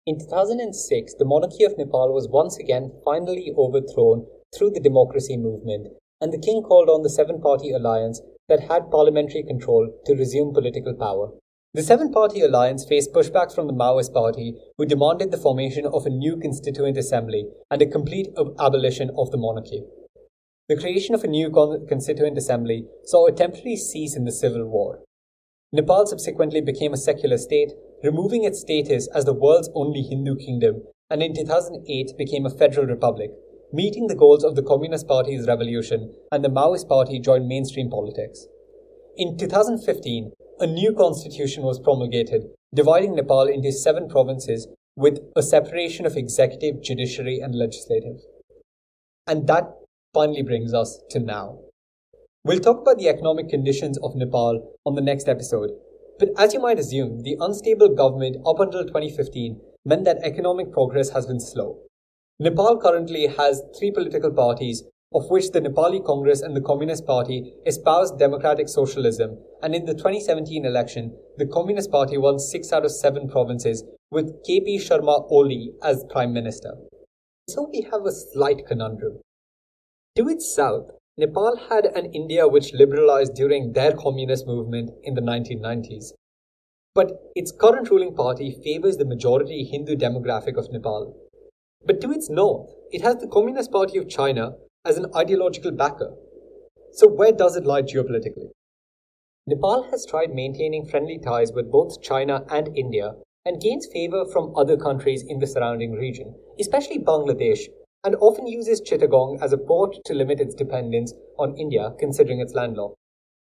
In 0.06 0.18
2006, 0.20 1.16
the 1.20 1.26
monarchy 1.26 1.66
of 1.66 1.78
Nepal 1.78 2.14
was 2.14 2.30
once 2.30 2.58
again 2.58 2.94
finally 3.04 3.52
overthrown 3.58 4.26
through 4.58 4.70
the 4.72 4.80
democracy 4.80 5.36
movement, 5.36 5.88
and 6.22 6.32
the 6.32 6.40
king 6.40 6.62
called 6.62 6.88
on 6.88 7.02
the 7.02 7.10
seven 7.10 7.42
party 7.42 7.72
alliance 7.72 8.22
that 8.48 8.70
had 8.70 8.92
parliamentary 8.92 9.44
control 9.44 9.90
to 10.06 10.16
resume 10.16 10.54
political 10.54 10.94
power. 10.94 11.32
The 11.74 11.82
seven 11.82 12.12
party 12.12 12.42
alliance 12.42 12.86
faced 12.86 13.14
pushback 13.14 13.56
from 13.56 13.68
the 13.68 13.74
Maoist 13.74 14.14
Party, 14.14 14.56
who 14.78 14.86
demanded 14.86 15.32
the 15.32 15.38
formation 15.38 15.86
of 15.86 16.06
a 16.06 16.10
new 16.10 16.38
constituent 16.38 16.98
assembly 16.98 17.46
and 17.72 17.82
a 17.82 17.86
complete 17.86 18.28
abolition 18.60 19.10
of 19.18 19.32
the 19.32 19.38
monarchy. 19.38 19.84
The 20.68 20.76
creation 20.76 21.16
of 21.16 21.24
a 21.24 21.28
new 21.28 21.50
constituent 21.88 22.38
assembly 22.38 22.86
saw 23.06 23.26
a 23.26 23.32
temporary 23.32 23.78
cease 23.78 24.16
in 24.16 24.26
the 24.26 24.32
civil 24.32 24.68
war. 24.68 25.00
Nepal 25.74 26.06
subsequently 26.06 26.60
became 26.60 26.92
a 26.92 26.98
secular 26.98 27.38
state, 27.38 27.72
removing 28.04 28.44
its 28.44 28.60
status 28.60 29.08
as 29.16 29.24
the 29.24 29.34
world's 29.34 29.70
only 29.74 30.02
Hindu 30.02 30.36
kingdom, 30.36 30.84
and 31.10 31.24
in 31.24 31.34
2008 31.34 32.18
became 32.18 32.46
a 32.46 32.50
federal 32.50 32.86
republic, 32.86 33.32
meeting 33.74 34.08
the 34.08 34.16
goals 34.16 34.44
of 34.44 34.56
the 34.56 34.64
Communist 34.64 35.08
Party's 35.08 35.48
revolution, 35.48 36.14
and 36.32 36.44
the 36.44 36.50
Maoist 36.50 36.90
Party 36.90 37.20
joined 37.20 37.48
mainstream 37.48 37.90
politics. 37.90 38.48
In 39.18 39.38
2015, 39.38 40.32
a 40.60 40.68
new 40.68 40.94
constitution 40.94 41.64
was 41.64 41.80
promulgated, 41.80 42.44
dividing 42.76 43.16
Nepal 43.16 43.48
into 43.48 43.72
seven 43.72 44.10
provinces 44.10 44.68
with 44.96 45.20
a 45.36 45.42
separation 45.42 46.06
of 46.06 46.18
executive, 46.18 46.84
judiciary, 46.84 47.40
and 47.40 47.56
legislative. 47.56 48.18
And 49.26 49.48
that 49.48 49.72
finally 50.14 50.44
brings 50.44 50.74
us 50.74 51.00
to 51.12 51.20
now. 51.20 51.60
We'll 52.44 52.60
talk 52.60 52.82
about 52.82 52.98
the 52.98 53.08
economic 53.08 53.50
conditions 53.50 53.98
of 54.00 54.16
Nepal 54.16 54.76
on 54.86 54.96
the 54.96 55.02
next 55.02 55.30
episode. 55.30 55.72
But 56.20 56.30
as 56.38 56.54
you 56.54 56.60
might 56.60 56.80
assume, 56.80 57.22
the 57.24 57.38
unstable 57.40 57.96
government 57.96 58.38
up 58.46 58.60
until 58.60 58.84
2015 58.84 59.62
meant 59.86 60.06
that 60.06 60.24
economic 60.24 60.72
progress 60.72 61.12
has 61.12 61.26
been 61.26 61.40
slow. 61.40 61.80
Nepal 62.44 62.80
currently 62.82 63.28
has 63.28 63.62
three 63.78 63.92
political 63.92 64.32
parties, 64.32 64.84
of 65.14 65.30
which 65.30 65.52
the 65.52 65.62
Nepali 65.62 66.04
Congress 66.04 66.42
and 66.42 66.56
the 66.56 66.62
Communist 66.62 67.06
Party 67.06 67.54
espouse 67.68 68.10
democratic 68.10 68.68
socialism, 68.68 69.38
and 69.62 69.76
in 69.76 69.86
the 69.86 69.94
2017 69.94 70.66
election, 70.66 71.16
the 71.38 71.46
Communist 71.46 71.92
Party 71.92 72.18
won 72.18 72.40
six 72.40 72.74
out 72.74 72.84
of 72.84 72.90
seven 72.90 73.30
provinces, 73.30 73.84
with 74.10 74.44
KP 74.44 74.78
Sharma 74.78 75.30
Oli 75.30 75.74
as 75.84 76.04
Prime 76.10 76.34
Minister. 76.34 76.72
So 77.48 77.70
we 77.72 77.88
have 77.92 78.08
a 78.08 78.12
slight 78.12 78.66
conundrum. 78.66 79.20
To 80.16 80.28
its 80.28 80.52
south, 80.52 80.90
Nepal 81.20 81.60
had 81.70 81.86
an 81.86 82.12
India 82.12 82.48
which 82.48 82.74
liberalized 82.74 83.36
during 83.36 83.74
their 83.74 83.92
communist 83.92 84.48
movement 84.48 84.90
in 85.04 85.14
the 85.14 85.22
1990s. 85.22 86.14
But 86.96 87.12
its 87.36 87.52
current 87.52 87.92
ruling 87.92 88.16
party 88.16 88.50
favors 88.64 88.98
the 88.98 89.06
majority 89.06 89.64
Hindu 89.64 89.96
demographic 89.96 90.58
of 90.58 90.72
Nepal. 90.72 91.16
But 91.86 92.00
to 92.02 92.12
its 92.12 92.30
north, 92.30 92.70
it 92.92 93.02
has 93.02 93.18
the 93.18 93.28
Communist 93.28 93.72
Party 93.72 93.98
of 93.98 94.08
China 94.08 94.56
as 94.86 94.98
an 94.98 95.08
ideological 95.16 95.72
backer. 95.72 96.14
So, 96.94 97.08
where 97.08 97.32
does 97.32 97.56
it 97.56 97.66
lie 97.66 97.82
geopolitically? 97.82 98.52
Nepal 99.48 99.84
has 99.90 100.06
tried 100.06 100.36
maintaining 100.36 100.86
friendly 100.86 101.18
ties 101.18 101.52
with 101.52 101.72
both 101.72 102.02
China 102.02 102.46
and 102.52 102.78
India 102.78 103.16
and 103.46 103.60
gains 103.60 103.88
favor 103.92 104.26
from 104.26 104.56
other 104.56 104.78
countries 104.78 105.24
in 105.28 105.40
the 105.40 105.48
surrounding 105.48 105.94
region, 105.94 106.36
especially 106.60 107.00
Bangladesh, 107.00 107.62
and 108.04 108.16
often 108.22 108.46
uses 108.46 108.82
Chittagong 108.82 109.42
as 109.42 109.52
a 109.52 109.58
port 109.58 109.96
to 110.06 110.14
limit 110.14 110.40
its 110.40 110.54
dependence 110.54 111.14
on 111.40 111.58
India, 111.58 111.94
considering 111.98 112.40
its 112.40 112.54
landlocked. 112.54 112.96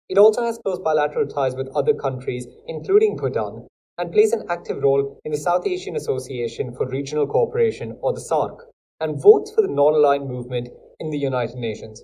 It 0.10 0.18
also 0.18 0.42
has 0.44 0.58
close 0.58 0.80
bilateral 0.80 1.28
ties 1.28 1.56
with 1.56 1.76
other 1.76 1.94
countries, 1.94 2.48
including 2.68 3.16
Bhutan, 3.16 3.68
and 4.02 4.12
plays 4.12 4.34
an 4.34 4.44
active 4.50 4.82
role 4.82 5.20
in 5.24 5.32
the 5.32 5.38
South 5.38 5.68
Asian 5.68 5.96
Association 5.96 6.74
for 6.74 6.88
Regional 6.88 7.28
Cooperation, 7.28 7.96
or 8.02 8.14
the 8.14 8.20
SAARC, 8.20 8.58
and 9.00 9.22
votes 9.22 9.52
for 9.54 9.62
the 9.62 9.68
non 9.68 9.94
aligned 9.94 10.28
movement 10.28 10.70
in 11.00 11.12
the 11.12 11.20
United 11.20 11.58
Nations. 11.58 12.04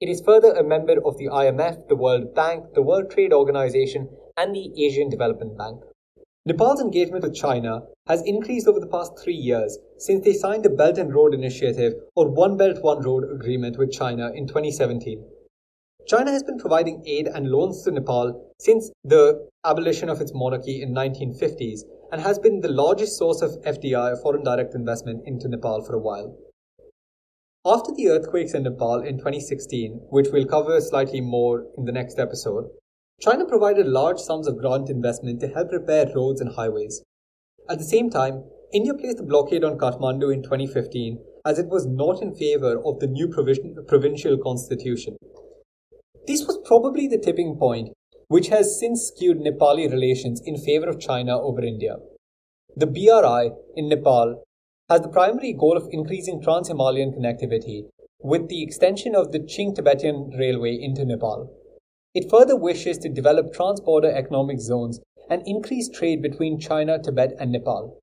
It 0.00 0.08
is 0.08 0.20
further 0.20 0.52
a 0.52 0.62
member 0.62 1.04
of 1.04 1.18
the 1.18 1.26
IMF, 1.26 1.88
the 1.88 1.96
World 1.96 2.32
Bank, 2.32 2.74
the 2.74 2.82
World 2.82 3.10
Trade 3.10 3.32
Organization, 3.32 4.08
and 4.36 4.54
the 4.54 4.70
Asian 4.86 5.10
Development 5.10 5.58
Bank. 5.58 5.82
Nepal's 6.46 6.80
engagement 6.80 7.24
with 7.24 7.34
China 7.34 7.82
has 8.06 8.22
increased 8.22 8.68
over 8.68 8.78
the 8.78 8.86
past 8.86 9.18
three 9.18 9.34
years 9.34 9.76
since 9.98 10.24
they 10.24 10.34
signed 10.34 10.64
the 10.64 10.70
Belt 10.70 10.96
and 10.96 11.12
Road 11.12 11.34
Initiative 11.34 11.94
or 12.14 12.28
One 12.28 12.56
Belt 12.56 12.80
One 12.82 13.02
Road 13.02 13.24
agreement 13.28 13.78
with 13.78 13.90
China 13.90 14.30
in 14.32 14.46
2017. 14.46 15.24
China 16.06 16.32
has 16.32 16.42
been 16.42 16.58
providing 16.58 17.02
aid 17.06 17.28
and 17.28 17.48
loans 17.48 17.82
to 17.82 17.90
Nepal 17.90 18.52
since 18.58 18.90
the 19.04 19.48
abolition 19.64 20.08
of 20.08 20.20
its 20.20 20.32
monarchy 20.34 20.82
in 20.82 20.92
1950s 20.92 21.80
and 22.10 22.20
has 22.20 22.38
been 22.38 22.60
the 22.60 22.68
largest 22.68 23.16
source 23.16 23.40
of 23.40 23.52
FDI, 23.64 24.20
foreign 24.20 24.42
direct 24.42 24.74
investment, 24.74 25.22
into 25.26 25.48
Nepal 25.48 25.82
for 25.84 25.94
a 25.94 26.00
while. 26.00 26.36
After 27.64 27.92
the 27.94 28.08
earthquakes 28.08 28.54
in 28.54 28.64
Nepal 28.64 29.02
in 29.02 29.18
2016, 29.18 30.00
which 30.10 30.28
we'll 30.32 30.46
cover 30.46 30.80
slightly 30.80 31.20
more 31.20 31.66
in 31.78 31.84
the 31.84 31.92
next 31.92 32.18
episode, 32.18 32.64
China 33.20 33.46
provided 33.46 33.86
large 33.86 34.18
sums 34.18 34.48
of 34.48 34.58
grant 34.58 34.90
investment 34.90 35.40
to 35.40 35.48
help 35.48 35.70
repair 35.70 36.06
roads 36.14 36.40
and 36.40 36.56
highways. 36.56 37.04
At 37.70 37.78
the 37.78 37.84
same 37.84 38.10
time, 38.10 38.42
India 38.74 38.94
placed 38.94 39.20
a 39.20 39.22
blockade 39.22 39.62
on 39.62 39.78
Kathmandu 39.78 40.34
in 40.34 40.42
2015 40.42 41.22
as 41.44 41.58
it 41.58 41.68
was 41.68 41.86
not 41.86 42.20
in 42.20 42.34
favor 42.34 42.80
of 42.84 42.98
the 42.98 43.06
new 43.06 43.28
provincial 43.28 44.38
constitution. 44.38 45.16
This 46.26 46.46
was 46.46 46.60
probably 46.64 47.08
the 47.08 47.18
tipping 47.18 47.56
point, 47.58 47.88
which 48.28 48.48
has 48.48 48.78
since 48.78 49.08
skewed 49.08 49.38
Nepali 49.38 49.90
relations 49.90 50.40
in 50.44 50.56
favor 50.56 50.86
of 50.86 51.00
China 51.00 51.40
over 51.40 51.64
India. 51.64 51.96
The 52.76 52.86
BRI 52.86 53.50
in 53.76 53.88
Nepal 53.88 54.44
has 54.88 55.00
the 55.00 55.08
primary 55.08 55.52
goal 55.52 55.76
of 55.76 55.88
increasing 55.90 56.40
trans 56.40 56.68
Himalayan 56.68 57.10
connectivity 57.12 57.88
with 58.20 58.48
the 58.48 58.62
extension 58.62 59.16
of 59.16 59.32
the 59.32 59.40
Qing 59.40 59.74
Tibetan 59.74 60.30
Railway 60.38 60.78
into 60.80 61.04
Nepal. 61.04 61.52
It 62.14 62.30
further 62.30 62.56
wishes 62.56 62.98
to 62.98 63.08
develop 63.08 63.52
trans-border 63.52 64.10
economic 64.10 64.60
zones 64.60 65.00
and 65.28 65.42
increase 65.44 65.88
trade 65.88 66.22
between 66.22 66.60
China, 66.60 67.02
Tibet, 67.02 67.32
and 67.40 67.50
Nepal. 67.50 67.98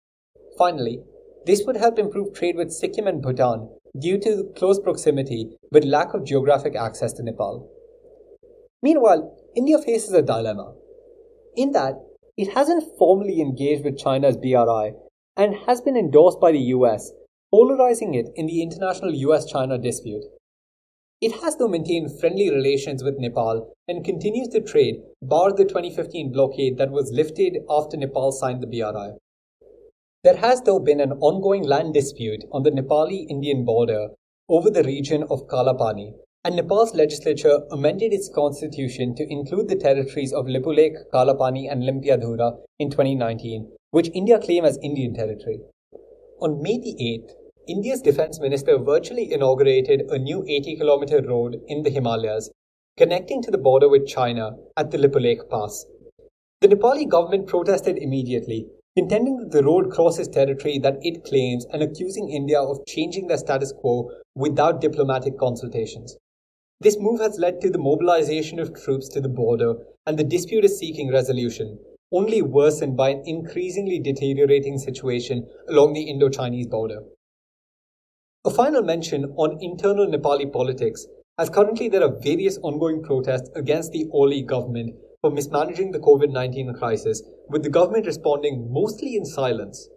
Finally, 0.58 1.00
this 1.46 1.64
would 1.66 1.78
help 1.78 1.98
improve 1.98 2.34
trade 2.34 2.58
with 2.58 2.74
Sikkim 2.74 3.08
and 3.08 3.22
Bhutan 3.22 3.70
due 3.98 4.20
to 4.20 4.52
close 4.58 4.80
proximity 4.80 5.58
but 5.72 5.86
lack 5.86 6.14
of 6.14 6.26
geographic 6.26 6.76
access 6.76 7.14
to 7.14 7.24
Nepal. 7.24 7.70
Meanwhile, 8.82 9.36
India 9.56 9.78
faces 9.78 10.14
a 10.14 10.22
dilemma 10.22 10.74
in 11.56 11.72
that 11.72 11.96
it 12.38 12.54
hasn't 12.54 12.98
formally 12.98 13.42
engaged 13.42 13.84
with 13.84 13.98
China's 13.98 14.38
BRI 14.38 14.94
and 15.36 15.56
has 15.68 15.82
been 15.82 15.98
endorsed 15.98 16.40
by 16.40 16.52
the 16.52 16.72
US, 16.76 17.12
polarizing 17.52 18.14
it 18.14 18.30
in 18.36 18.46
the 18.46 18.62
international 18.62 19.14
US 19.14 19.46
China 19.46 19.78
dispute. 19.78 20.24
It 21.20 21.34
has 21.42 21.58
though 21.58 21.68
maintained 21.68 22.18
friendly 22.18 22.50
relations 22.50 23.04
with 23.04 23.20
Nepal 23.20 23.74
and 23.90 24.06
continues 24.06 24.48
to 24.50 24.62
trade, 24.62 25.02
bar 25.22 25.52
the 25.52 25.66
2015 25.66 26.32
blockade 26.32 26.78
that 26.78 26.92
was 26.92 27.12
lifted 27.12 27.58
after 27.70 27.98
Nepal 27.98 28.32
signed 28.32 28.64
the 28.64 28.68
BRI. 28.68 29.18
There 30.24 30.38
has 30.38 30.62
though 30.62 30.80
been 30.80 31.02
an 31.02 31.14
ongoing 31.14 31.64
land 31.64 31.94
dispute 31.94 32.46
on 32.54 32.64
the 32.64 32.72
Nepali 32.72 33.26
Indian 33.30 33.66
border 33.66 34.10
over 34.48 34.70
the 34.70 34.84
region 34.84 35.24
of 35.24 35.48
Kalapani, 35.48 36.14
and 36.46 36.56
Nepal's 36.56 36.96
legislature 36.96 37.60
amended 37.70 38.14
its 38.14 38.30
constitution 38.34 39.14
to 39.16 39.30
include 39.30 39.68
the 39.68 39.76
territories 39.76 40.32
of 40.32 40.46
Lipulekh, 40.46 40.96
Kalapani, 41.14 41.70
and 41.70 41.84
Limpiadhura 41.84 42.58
in 42.80 42.90
2019, 42.90 43.70
which 43.92 44.10
India 44.14 44.40
claimed 44.40 44.66
as 44.66 44.80
Indian 44.82 45.14
territory. 45.14 45.60
On 46.42 46.62
May 46.62 46.78
the 46.78 46.96
8th, 46.96 47.34
India's 47.68 48.02
defense 48.02 48.40
minister 48.40 48.78
virtually 48.78 49.34
inaugurated 49.34 50.10
a 50.10 50.18
new 50.18 50.46
80 50.48 50.78
kilometer 50.78 51.22
road 51.22 51.58
in 51.68 51.84
the 51.84 51.90
Himalayas 51.90 52.50
connecting 52.98 53.42
to 53.42 53.52
the 53.52 53.58
border 53.58 53.90
with 53.90 54.08
China 54.08 54.52
at 54.78 54.92
the 54.92 54.98
Lipulekh 54.98 55.50
Pass. 55.50 55.86
The 56.62 56.70
Nepali 56.70 57.08
government 57.08 57.48
protested 57.48 57.98
immediately, 57.98 58.68
contending 58.98 59.38
that 59.38 59.52
the 59.52 59.64
road 59.64 59.92
crosses 59.92 60.28
territory 60.30 60.80
that 60.80 60.98
it 61.02 61.24
claims 61.26 61.66
and 61.72 61.84
accusing 61.84 62.30
India 62.30 62.62
of 62.62 62.86
changing 62.88 63.28
their 63.28 63.38
status 63.38 63.74
quo 63.74 64.10
without 64.36 64.82
diplomatic 64.82 65.38
consultations. 65.38 66.18
This 66.82 66.98
move 66.98 67.20
has 67.20 67.38
led 67.38 67.60
to 67.60 67.70
the 67.70 67.78
mobilization 67.78 68.58
of 68.58 68.74
troops 68.74 69.10
to 69.10 69.20
the 69.20 69.28
border, 69.28 69.76
and 70.06 70.18
the 70.18 70.24
dispute 70.24 70.64
is 70.64 70.80
seeking 70.80 71.12
resolution, 71.12 71.78
only 72.14 72.42
worsened 72.42 72.96
by 72.96 73.10
an 73.10 73.24
increasingly 73.26 74.00
deteriorating 74.00 74.78
situation 74.78 75.46
along 75.68 75.92
the 75.92 76.04
Indo 76.04 76.30
Chinese 76.30 76.68
border. 76.68 77.04
A 78.46 78.50
final 78.50 78.82
mention 78.82 79.26
on 79.36 79.58
internal 79.62 80.08
Nepali 80.08 80.50
politics, 80.54 81.06
as 81.38 81.50
currently 81.50 81.90
there 81.90 82.02
are 82.02 82.18
various 82.22 82.58
ongoing 82.60 83.04
protests 83.04 83.50
against 83.56 83.92
the 83.92 84.08
Oli 84.14 84.42
government 84.42 84.96
for 85.20 85.32
mismanaging 85.32 85.92
the 85.92 86.00
COVID 86.00 86.32
19 86.32 86.76
crisis, 86.76 87.22
with 87.50 87.64
the 87.64 87.70
government 87.70 88.06
responding 88.06 88.72
mostly 88.72 89.18
in 89.18 89.26
silence. 89.26 89.90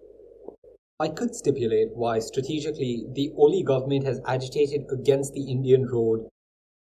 I 0.98 1.10
could 1.10 1.36
stipulate 1.36 1.94
why 1.94 2.18
strategically 2.18 3.06
the 3.12 3.30
Oli 3.36 3.62
government 3.62 4.04
has 4.04 4.20
agitated 4.26 4.86
against 4.90 5.32
the 5.32 5.48
Indian 5.48 5.86
road 5.86 6.26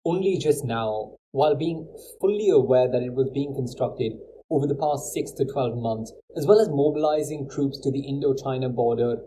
only 0.06 0.38
just 0.38 0.66
now, 0.66 1.16
while 1.32 1.56
being 1.56 1.88
fully 2.20 2.50
aware 2.50 2.90
that 2.90 3.04
it 3.04 3.14
was 3.14 3.30
being 3.30 3.54
constructed 3.54 4.14
over 4.50 4.68
the 4.68 4.76
past 4.76 5.14
6 5.14 5.32
to 5.32 5.46
12 5.46 5.78
months, 5.78 6.12
as 6.36 6.46
well 6.46 6.60
as 6.60 6.70
mobilizing 6.70 7.48
troops 7.50 7.80
to 7.80 7.92
the 7.92 8.02
Indo 8.02 8.34
China 8.34 8.70
border 8.70 9.18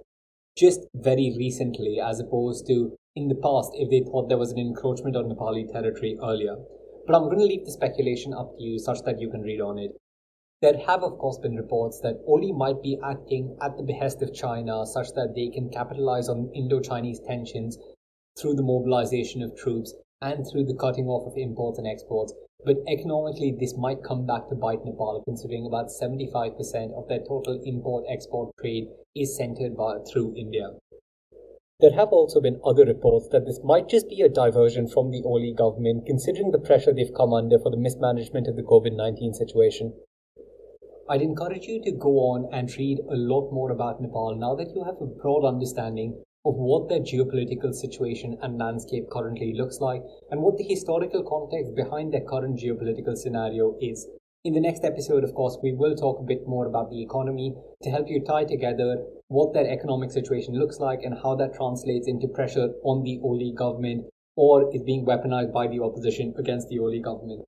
just 0.57 0.81
very 0.95 1.35
recently, 1.39 1.99
as 2.01 2.21
opposed 2.21 2.67
to 2.67 2.97
in 3.17 3.29
the 3.29 3.35
past 3.35 3.71
if 3.75 3.91
they 3.91 4.01
thought 4.01 4.29
there 4.29 4.39
was 4.39 4.53
an 4.53 4.59
encroachment 4.59 5.17
on 5.17 5.31
Nepali 5.31 5.71
territory 5.71 6.17
earlier. 6.23 6.57
But 7.07 7.17
I'm 7.17 7.25
going 7.25 7.39
to 7.39 7.45
leave 7.45 7.65
the 7.65 7.73
speculation 7.73 8.35
up 8.35 8.57
to 8.57 8.63
you 8.63 8.79
such 8.79 9.03
that 9.03 9.21
you 9.21 9.31
can 9.31 9.43
read 9.43 9.61
on 9.61 9.79
it. 9.79 9.93
There 10.63 10.79
have, 10.87 11.03
of 11.03 11.19
course, 11.19 11.39
been 11.39 11.57
reports 11.57 12.01
that 12.01 12.23
Oli 12.27 12.53
might 12.53 12.83
be 12.83 12.99
acting 13.05 13.57
at 13.61 13.77
the 13.77 13.83
behest 13.83 14.23
of 14.23 14.35
China 14.35 14.87
such 14.87 15.13
that 15.15 15.35
they 15.35 15.49
can 15.49 15.71
capitalize 15.71 16.29
on 16.29 16.51
Indo 16.55 16.81
Chinese 16.81 17.21
tensions 17.21 17.79
through 18.39 18.55
the 18.55 18.63
mobilization 18.63 19.43
of 19.43 19.57
troops 19.57 19.95
and 20.25 20.47
through 20.49 20.65
the 20.65 20.75
cutting 20.75 21.07
off 21.07 21.27
of 21.31 21.37
imports 21.37 21.79
and 21.79 21.87
exports. 21.87 22.33
But 22.65 22.79
economically, 22.89 23.55
this 23.61 23.77
might 23.77 24.03
come 24.03 24.25
back 24.25 24.49
to 24.49 24.55
bite 24.55 24.85
Nepal, 24.87 25.23
considering 25.25 25.67
about 25.67 25.93
75% 25.93 26.97
of 26.97 27.07
their 27.09 27.19
total 27.19 27.61
import 27.65 28.05
export 28.09 28.57
trade 28.59 28.89
is 29.15 29.37
centered 29.37 29.77
by, 29.77 29.99
through 30.11 30.35
India. 30.35 30.71
There 31.81 31.93
have 31.93 32.09
also 32.09 32.41
been 32.41 32.63
other 32.65 32.87
reports 32.87 33.29
that 33.33 33.45
this 33.45 33.61
might 33.63 33.91
just 33.91 34.09
be 34.09 34.23
a 34.23 34.31
diversion 34.31 34.89
from 34.89 35.11
the 35.11 35.23
Oli 35.27 35.53
government, 35.53 36.07
considering 36.07 36.53
the 36.53 36.59
pressure 36.59 36.95
they've 36.95 37.13
come 37.15 37.35
under 37.35 37.59
for 37.59 37.71
the 37.71 37.77
mismanagement 37.77 38.47
of 38.47 38.57
the 38.57 38.63
COVID 38.63 38.97
19 38.97 39.35
situation. 39.35 39.93
I'd 41.07 41.21
encourage 41.21 41.67
you 41.67 41.83
to 41.83 41.93
go 41.93 42.33
on 42.33 42.49
and 42.51 42.75
read 42.79 43.01
a 43.11 43.17
lot 43.17 43.53
more 43.53 43.71
about 43.71 44.01
Nepal 44.01 44.35
now 44.37 44.55
that 44.55 44.75
you 44.75 44.85
have 44.85 45.03
a 45.03 45.07
broad 45.07 45.45
understanding 45.45 46.25
of 46.45 46.55
what 46.57 46.89
their 46.89 47.01
geopolitical 47.01 47.73
situation 47.73 48.37
and 48.43 48.59
landscape 48.59 49.09
currently 49.11 49.55
looks 49.55 49.81
like 49.81 50.03
and 50.31 50.41
what 50.43 50.59
the 50.59 50.65
historical 50.65 51.23
context 51.25 51.75
behind 51.75 52.13
their 52.13 52.25
current 52.29 52.59
geopolitical 52.59 53.17
scenario 53.17 53.75
is. 53.81 54.07
In 54.45 54.53
the 54.53 54.61
next 54.61 54.85
episode, 54.85 55.25
of 55.25 55.33
course, 55.35 55.57
we 55.63 55.73
will 55.73 55.97
talk 55.97 56.21
a 56.21 56.23
bit 56.23 56.47
more 56.47 56.67
about 56.67 56.91
the 56.91 57.03
economy 57.03 57.55
to 57.83 57.91
help 57.91 58.11
you 58.11 58.23
tie 58.23 58.45
together 58.45 59.03
what 59.29 59.55
their 59.55 59.67
economic 59.67 60.13
situation 60.13 60.55
looks 60.55 60.79
like 60.79 61.01
and 61.03 61.15
how 61.23 61.35
that 61.37 61.55
translates 61.55 62.07
into 62.07 62.29
pressure 62.29 62.69
on 62.85 63.03
the 63.03 63.19
Oli 63.25 63.55
government 63.57 64.05
or 64.37 64.69
is 64.75 64.83
being 64.83 65.07
weaponized 65.07 65.53
by 65.53 65.67
the 65.67 65.81
opposition 65.81 66.35
against 66.37 66.69
the 66.69 66.79
Oli 66.79 67.01
government. 67.01 67.47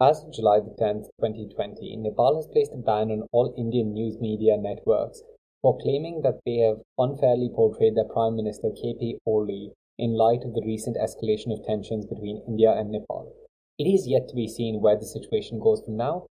As 0.00 0.24
of 0.24 0.32
July 0.32 0.60
the 0.60 0.74
10th, 0.80 1.12
2020, 1.20 1.96
Nepal 1.98 2.36
has 2.36 2.46
placed 2.46 2.72
a 2.72 2.78
ban 2.78 3.10
on 3.10 3.28
all 3.32 3.54
Indian 3.58 3.92
news 3.92 4.18
media 4.18 4.56
networks 4.56 5.22
for 5.62 5.78
claiming 5.78 6.22
that 6.22 6.40
they 6.46 6.56
have 6.58 6.80
unfairly 6.98 7.50
portrayed 7.54 7.94
their 7.94 8.08
Prime 8.12 8.36
Minister 8.36 8.68
KP 8.68 9.18
Oli 9.26 9.72
in 9.98 10.16
light 10.16 10.42
of 10.44 10.54
the 10.54 10.62
recent 10.64 10.96
escalation 10.96 11.52
of 11.52 11.64
tensions 11.66 12.06
between 12.06 12.42
India 12.48 12.72
and 12.72 12.90
Nepal. 12.90 13.32
It 13.78 13.84
is 13.84 14.08
yet 14.08 14.28
to 14.28 14.34
be 14.34 14.48
seen 14.48 14.80
where 14.80 14.96
the 14.96 15.06
situation 15.06 15.60
goes 15.60 15.82
from 15.84 15.96
now, 15.96 16.26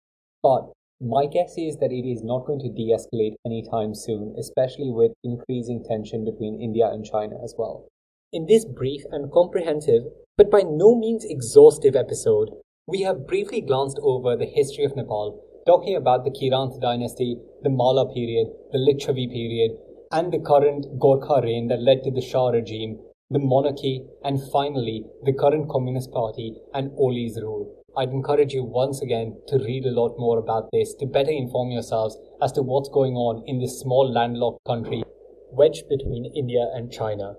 but 0.42 0.72
my 1.00 1.26
guess 1.26 1.58
is 1.58 1.76
that 1.78 1.92
it 1.92 2.08
is 2.08 2.22
not 2.22 2.46
going 2.46 2.60
to 2.60 2.72
de 2.72 2.90
escalate 2.90 3.34
anytime 3.44 3.94
soon, 3.94 4.34
especially 4.38 4.90
with 4.90 5.12
increasing 5.22 5.84
tension 5.84 6.24
between 6.24 6.60
India 6.60 6.88
and 6.88 7.04
China 7.04 7.36
as 7.42 7.54
well. 7.58 7.86
In 8.32 8.46
this 8.46 8.64
brief 8.64 9.02
and 9.10 9.30
comprehensive, 9.30 10.04
but 10.36 10.50
by 10.50 10.62
no 10.62 10.94
means 10.94 11.24
exhaustive 11.24 11.96
episode, 11.96 12.50
we 12.86 13.02
have 13.02 13.26
briefly 13.26 13.60
glanced 13.60 13.98
over 14.02 14.36
the 14.36 14.46
history 14.46 14.84
of 14.84 14.96
Nepal 14.96 15.42
talking 15.66 15.96
about 15.96 16.24
the 16.24 16.30
Kirant 16.30 16.80
dynasty, 16.80 17.36
the 17.62 17.70
Malla 17.70 18.12
period, 18.12 18.48
the 18.72 18.78
Licchavi 18.78 19.28
period, 19.30 19.72
and 20.12 20.32
the 20.32 20.38
current 20.38 20.86
Gorkha 20.98 21.42
reign 21.42 21.68
that 21.68 21.82
led 21.82 22.04
to 22.04 22.10
the 22.10 22.20
Shah 22.20 22.48
regime, 22.48 22.98
the 23.30 23.40
monarchy, 23.40 24.04
and 24.22 24.40
finally 24.52 25.04
the 25.24 25.32
current 25.32 25.68
Communist 25.68 26.12
Party 26.12 26.54
and 26.72 26.92
Oli's 26.96 27.38
rule. 27.42 27.82
I'd 27.96 28.10
encourage 28.10 28.52
you 28.52 28.62
once 28.62 29.02
again 29.02 29.40
to 29.48 29.58
read 29.58 29.86
a 29.86 29.90
lot 29.90 30.16
more 30.18 30.38
about 30.38 30.68
this 30.72 30.94
to 31.00 31.06
better 31.06 31.30
inform 31.30 31.70
yourselves 31.70 32.16
as 32.40 32.52
to 32.52 32.62
what's 32.62 32.90
going 32.90 33.14
on 33.14 33.42
in 33.46 33.58
this 33.58 33.80
small 33.80 34.10
landlocked 34.12 34.64
country 34.66 35.02
wedged 35.50 35.88
between 35.88 36.30
India 36.36 36.66
and 36.74 36.92
China. 36.92 37.34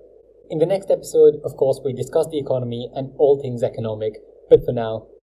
In 0.49 0.59
the 0.59 0.65
next 0.65 0.89
episode, 0.89 1.35
of 1.43 1.55
course, 1.55 1.79
we 1.83 1.93
discuss 1.93 2.27
the 2.31 2.39
economy 2.39 2.89
and 2.95 3.11
all 3.17 3.39
things 3.39 3.63
economic, 3.63 4.13
but 4.49 4.65
for 4.65 4.71
now, 4.71 5.07